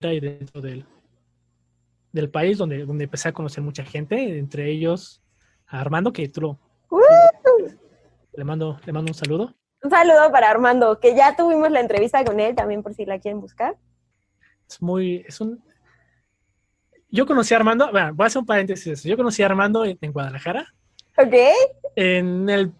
[0.01, 0.85] y dentro del,
[2.15, 5.21] del país donde, donde empecé a conocer mucha gente, entre ellos
[5.67, 6.59] a Armando, que tú lo,
[6.89, 7.01] ¡Uh!
[8.33, 9.53] le, mando, le mando un saludo.
[9.83, 13.19] Un saludo para Armando, que ya tuvimos la entrevista con él también por si la
[13.19, 13.75] quieren buscar.
[14.69, 15.61] Es muy, es un...
[17.09, 19.03] Yo conocí a Armando, bueno, voy a hacer un paréntesis.
[19.03, 20.73] Yo conocí a Armando en, en Guadalajara,
[21.17, 21.33] Ok.
[21.97, 22.71] en el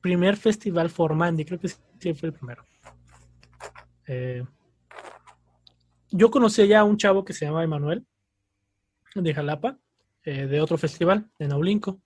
[0.00, 2.64] primer festival Formandi, creo que sí fue el primero.
[4.06, 4.44] Eh,
[6.10, 8.04] yo conocí ya a un chavo que se llama Emanuel,
[9.14, 9.78] de Jalapa,
[10.24, 12.00] eh, de otro festival, de Naulinco.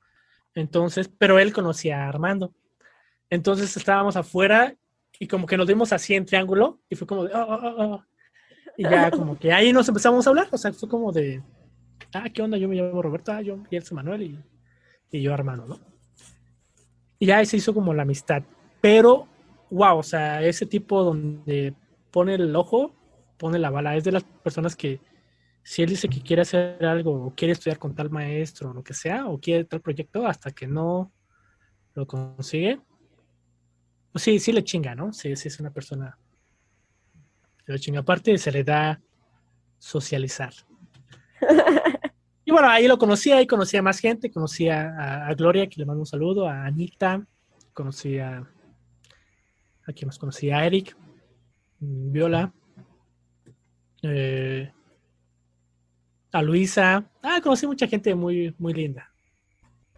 [0.54, 2.52] Entonces, pero él conocía a Armando.
[3.30, 4.74] Entonces estábamos afuera
[5.18, 7.84] y como que nos dimos así en triángulo y fue como de, "Oh, oh, oh,
[7.84, 8.04] oh".
[8.76, 11.42] y ya como que ahí nos empezamos a hablar, o sea, fue como de,
[12.14, 12.56] ah, ¿qué onda?
[12.56, 14.38] Yo me llamo Roberto, ah, yo, y él es Emanuel y,
[15.10, 15.80] y yo Armando, ¿no?
[17.18, 18.42] Y ya ahí se hizo como la amistad.
[18.80, 19.26] Pero,
[19.70, 21.74] wow, o sea, ese tipo donde
[22.10, 22.94] pone el ojo,
[23.36, 25.00] pone la bala, es de las personas que
[25.68, 28.82] si él dice que quiere hacer algo o quiere estudiar con tal maestro o lo
[28.82, 31.12] que sea, o quiere tal proyecto, hasta que no
[31.94, 32.80] lo consigue,
[34.10, 35.12] pues sí, sí le chinga, ¿no?
[35.12, 36.18] Sí, sí es una persona
[37.66, 38.00] se le chinga.
[38.00, 38.98] Aparte, se le da
[39.78, 40.54] socializar.
[42.46, 45.78] Y bueno, ahí lo conocí, ahí conocí a más gente, conocí a, a Gloria, que
[45.78, 47.22] le mando un saludo, a Anita,
[47.74, 48.38] conocí a,
[49.86, 50.96] a quién más conocí, a Eric,
[51.78, 52.50] Viola,
[54.00, 54.72] eh,
[56.32, 59.12] a Luisa, ah, conocí mucha gente muy, muy linda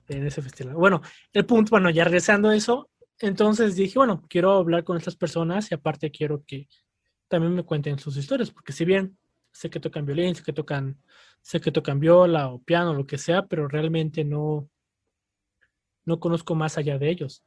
[0.08, 0.74] en ese festival.
[0.74, 1.00] Bueno,
[1.32, 5.70] el punto, bueno, ya regresando a eso, entonces dije, bueno, quiero hablar con estas personas
[5.70, 6.68] y aparte quiero que
[7.28, 9.16] también me cuenten sus historias, porque si bien
[9.52, 10.96] sé que tocan violín, sé que tocan,
[11.42, 14.68] sé que tocan viola o piano, lo que sea, pero realmente no,
[16.04, 17.44] no conozco más allá de ellos.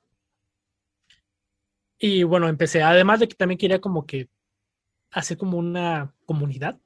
[1.98, 4.30] Y bueno, empecé, además de que también quería como que
[5.12, 6.80] hacer como una comunidad,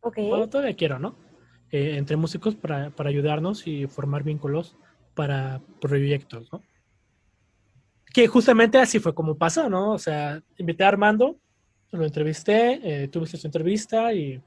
[0.00, 0.16] Ok.
[0.16, 1.29] bueno, todavía quiero, ¿no?
[1.72, 4.76] Eh, entre músicos para, para ayudarnos y formar vínculos
[5.14, 6.62] para proyectos, ¿no?
[8.12, 9.92] Que justamente así fue como pasó, ¿no?
[9.92, 11.38] O sea, invité a Armando,
[11.92, 14.42] lo entrevisté, eh, tuviste su entrevista y,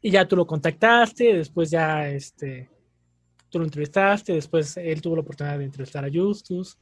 [0.00, 2.70] y ya tú lo contactaste, después ya este,
[3.50, 6.78] tú lo entrevistaste, después él tuvo la oportunidad de entrevistar a Justus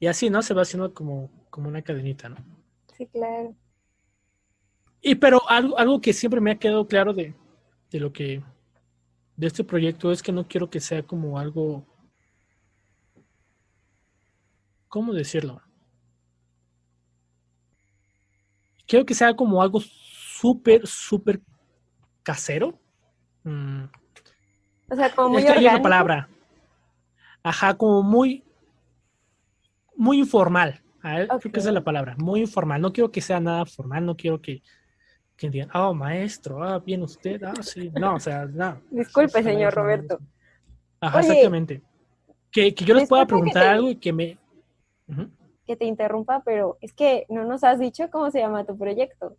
[0.00, 0.40] y así, ¿no?
[0.40, 2.36] Se va haciendo como, como una cadenita, ¿no?
[2.96, 3.54] Sí, claro.
[5.02, 7.34] Y pero algo, algo que siempre me ha quedado claro de,
[7.90, 8.42] de lo que
[9.36, 11.86] de este proyecto es que no quiero que sea como algo
[14.88, 15.60] ¿cómo decirlo?
[18.86, 21.40] Quiero que sea como algo súper, súper
[22.22, 22.78] casero.
[23.42, 23.84] Mm,
[24.90, 25.82] O sea, como muy es que hay una orgánico.
[25.82, 26.28] palabra.
[27.42, 28.44] Ajá, como muy,
[29.96, 30.82] muy informal.
[31.02, 32.80] Ah, Creo que esa es la palabra, muy informal.
[32.80, 34.62] No quiero que sea nada formal, no quiero que,
[35.36, 37.90] que digan, oh, maestro, ah, bien usted, ah, sí.
[37.98, 38.80] No, o sea, no.
[38.90, 40.18] Disculpe, señor Roberto.
[41.00, 41.82] Ajá, Oye, exactamente.
[42.50, 44.38] Que, que yo les pueda preguntar te- algo y que me...
[45.66, 49.36] Que te interrumpa, pero es que no nos has dicho cómo se llama tu proyecto.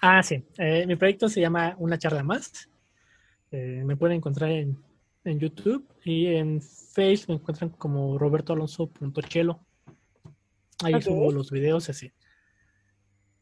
[0.00, 0.44] Ah, sí.
[0.58, 2.68] eh, mi proyecto se llama Una charla más.
[3.50, 4.76] Eh, me pueden encontrar en,
[5.24, 9.60] en YouTube y en Facebook me encuentran como robertoalonso.chelo.
[10.84, 12.12] Ahí subo los videos así.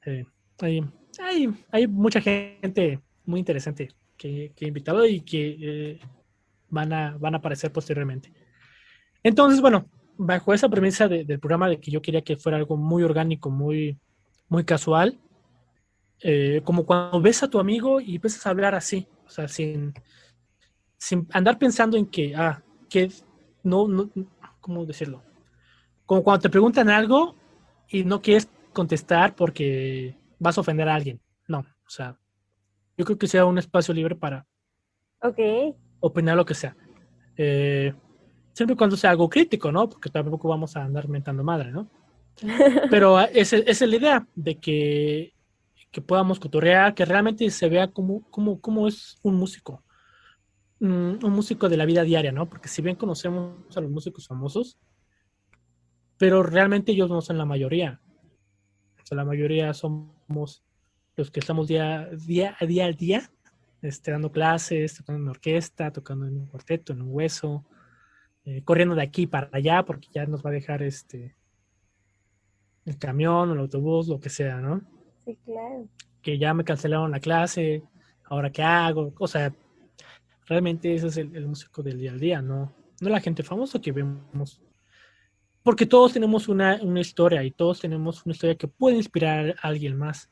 [0.04, 0.26] Eh,
[0.60, 0.82] hay,
[1.18, 6.00] hay, mucha gente muy interesante que, que he invitado y que eh,
[6.68, 8.32] van, a, van a aparecer posteriormente.
[9.22, 9.86] Entonces, bueno,
[10.16, 13.98] bajo esa premisa del programa de que yo quería que fuera algo muy orgánico, muy,
[14.48, 15.18] muy casual,
[16.22, 19.94] eh, como cuando ves a tu amigo y empiezas a hablar así, o sea, sin,
[20.98, 23.10] sin andar pensando en que, ah, que
[23.62, 24.10] no, no,
[24.60, 25.22] ¿cómo decirlo?
[26.04, 27.36] Como cuando te preguntan algo
[27.88, 31.20] y no quieres contestar porque vas a ofender a alguien.
[31.46, 32.18] No, o sea,
[32.98, 34.46] yo creo que sea un espacio libre para
[35.22, 35.74] okay.
[36.00, 36.76] opinar lo que sea.
[37.36, 37.94] Eh,
[38.52, 39.88] siempre cuando sea algo crítico, ¿no?
[39.88, 41.88] Porque tampoco vamos a andar mentando madre, ¿no?
[42.90, 45.34] Pero esa, es la idea de que,
[45.90, 49.84] que, podamos cotorrear, que realmente se vea como, como, como es un músico.
[50.80, 52.48] un músico de la vida diaria, ¿no?
[52.48, 54.78] Porque si bien conocemos a los músicos famosos,
[56.16, 58.00] pero realmente ellos no son la mayoría.
[59.02, 59.72] O sea, la mayoría
[60.30, 60.62] somos
[61.16, 63.30] los que estamos día, día, día al día,
[63.82, 67.64] este, dando clases, tocando en orquesta, tocando en un cuarteto, en un hueso,
[68.44, 71.34] eh, corriendo de aquí para allá, porque ya nos va a dejar este
[72.86, 74.80] el camión el autobús, lo que sea, ¿no?
[75.26, 75.88] Sí, claro.
[76.22, 77.82] Que ya me cancelaron la clase,
[78.24, 79.52] ahora qué hago, o sea,
[80.46, 82.72] realmente ese es el, músico del día al día, ¿no?
[83.00, 84.62] No la gente famosa que vemos.
[85.62, 89.68] Porque todos tenemos una, una historia y todos tenemos una historia que puede inspirar a
[89.68, 90.30] alguien más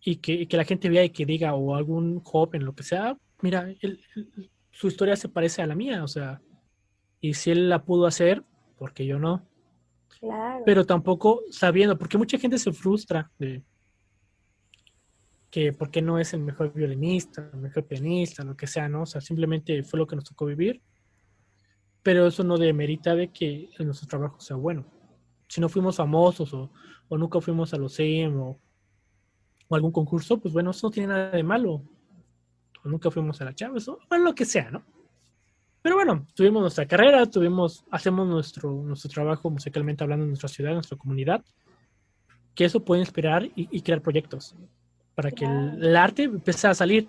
[0.00, 3.68] y que, la gente vea y que diga, o algún joven, lo que sea, mira,
[4.70, 6.40] su historia se parece a la mía, o sea,
[7.20, 8.44] y si él la pudo hacer,
[8.78, 9.46] porque yo no?
[10.20, 10.62] Claro.
[10.64, 13.62] Pero tampoco sabiendo, porque mucha gente se frustra de
[15.50, 19.02] que porque no es el mejor violinista, el mejor pianista, lo que sea, ¿no?
[19.02, 20.80] O sea, simplemente fue lo que nos tocó vivir.
[22.02, 24.86] Pero eso no demerita de que nuestro trabajo sea bueno.
[25.48, 26.70] Si no fuimos famosos o,
[27.08, 28.58] o nunca fuimos a los CEM o,
[29.68, 31.82] o algún concurso, pues bueno, eso no tiene nada de malo.
[32.84, 34.84] O nunca fuimos a la Chávez, o bueno, lo que sea, ¿no?
[35.82, 40.72] Pero bueno, tuvimos nuestra carrera, tuvimos, hacemos nuestro, nuestro trabajo musicalmente hablando en nuestra ciudad,
[40.72, 41.44] en nuestra comunidad,
[42.54, 44.56] que eso puede inspirar y, crear proyectos
[45.14, 47.08] para que el, arte empiece a salir.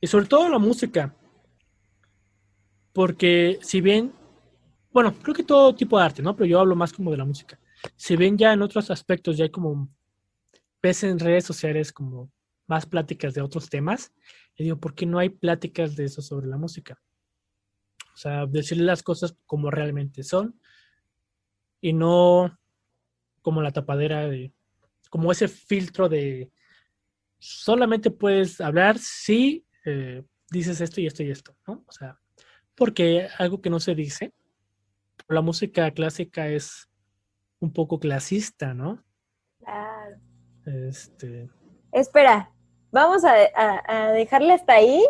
[0.00, 1.14] Y sobre todo la música.
[2.92, 4.12] Porque si bien,
[4.92, 6.34] bueno, creo que todo tipo de arte, ¿no?
[6.34, 7.58] Pero yo hablo más como de la música.
[7.96, 9.88] Si bien ya en otros aspectos ya hay como
[10.82, 12.30] ves en redes sociales como
[12.66, 14.12] más pláticas de otros temas,
[14.56, 17.00] y digo, ¿por qué no hay pláticas de eso sobre la música?
[18.14, 20.60] O sea, decirle las cosas como realmente son
[21.80, 22.58] y no
[23.40, 24.52] como la tapadera de,
[25.08, 26.50] como ese filtro de
[27.38, 31.84] solamente puedes hablar si eh, dices esto y esto y esto, ¿no?
[31.86, 32.18] O sea,
[32.74, 34.34] porque algo que no se dice,
[35.28, 36.88] la música clásica es
[37.60, 39.02] un poco clasista, ¿no?
[39.58, 40.16] Claro.
[40.66, 41.50] Este...
[41.92, 42.50] Espera,
[42.90, 45.04] vamos a, dejarle hasta ahí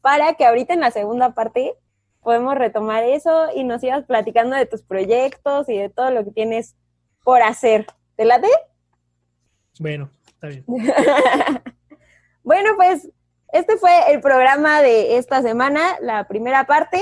[0.00, 1.74] para que ahorita en la segunda parte
[2.20, 6.30] podemos retomar eso y nos sigas platicando de tus proyectos y de todo lo que
[6.30, 6.76] tienes
[7.24, 7.86] por hacer.
[8.16, 8.48] ¿Te late?
[9.78, 10.64] Bueno, está bien.
[12.42, 13.08] bueno, pues
[13.52, 17.00] este fue el programa de esta semana, la primera parte.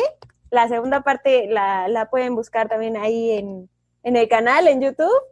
[0.51, 3.71] La segunda parte la, pueden buscar también ahí en,
[4.03, 5.23] en el canal, en YouTube.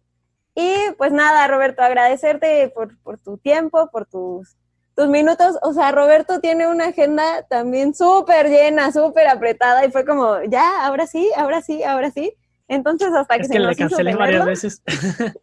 [0.54, 4.56] Y pues nada, Roberto, agradecerte por, tu tiempo, por tus,
[4.96, 5.56] tus minutos.
[5.62, 10.84] O sea, Roberto tiene una agenda también súper llena, súper apretada y fue como, ya,
[10.84, 12.34] ahora sí, ahora sí, ahora sí.
[12.66, 14.82] Entonces, hasta que, se nos hizo tenerlo, varias veces.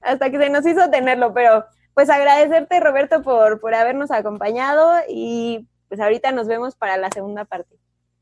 [0.00, 5.66] hasta que se nos hizo tenerlo, pero pues agradecerte, Roberto, por, por habernos acompañado y
[5.88, 7.78] pues ahorita nos vemos para la segunda parte.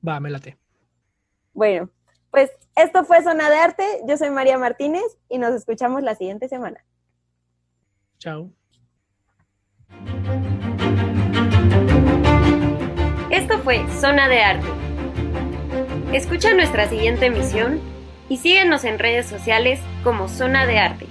[0.07, 0.59] Va, me late.
[1.53, 1.91] Bueno,
[2.31, 3.85] pues esto fue Zona de Arte.
[4.07, 6.85] Yo soy María Martínez y nos escuchamos la siguiente semana.
[8.19, 8.51] Chao.
[13.31, 14.67] Esto fue Zona de Arte.
[16.13, 17.81] Escucha nuestra siguiente emisión
[18.29, 21.07] y síguenos en redes sociales como Zona de Arte.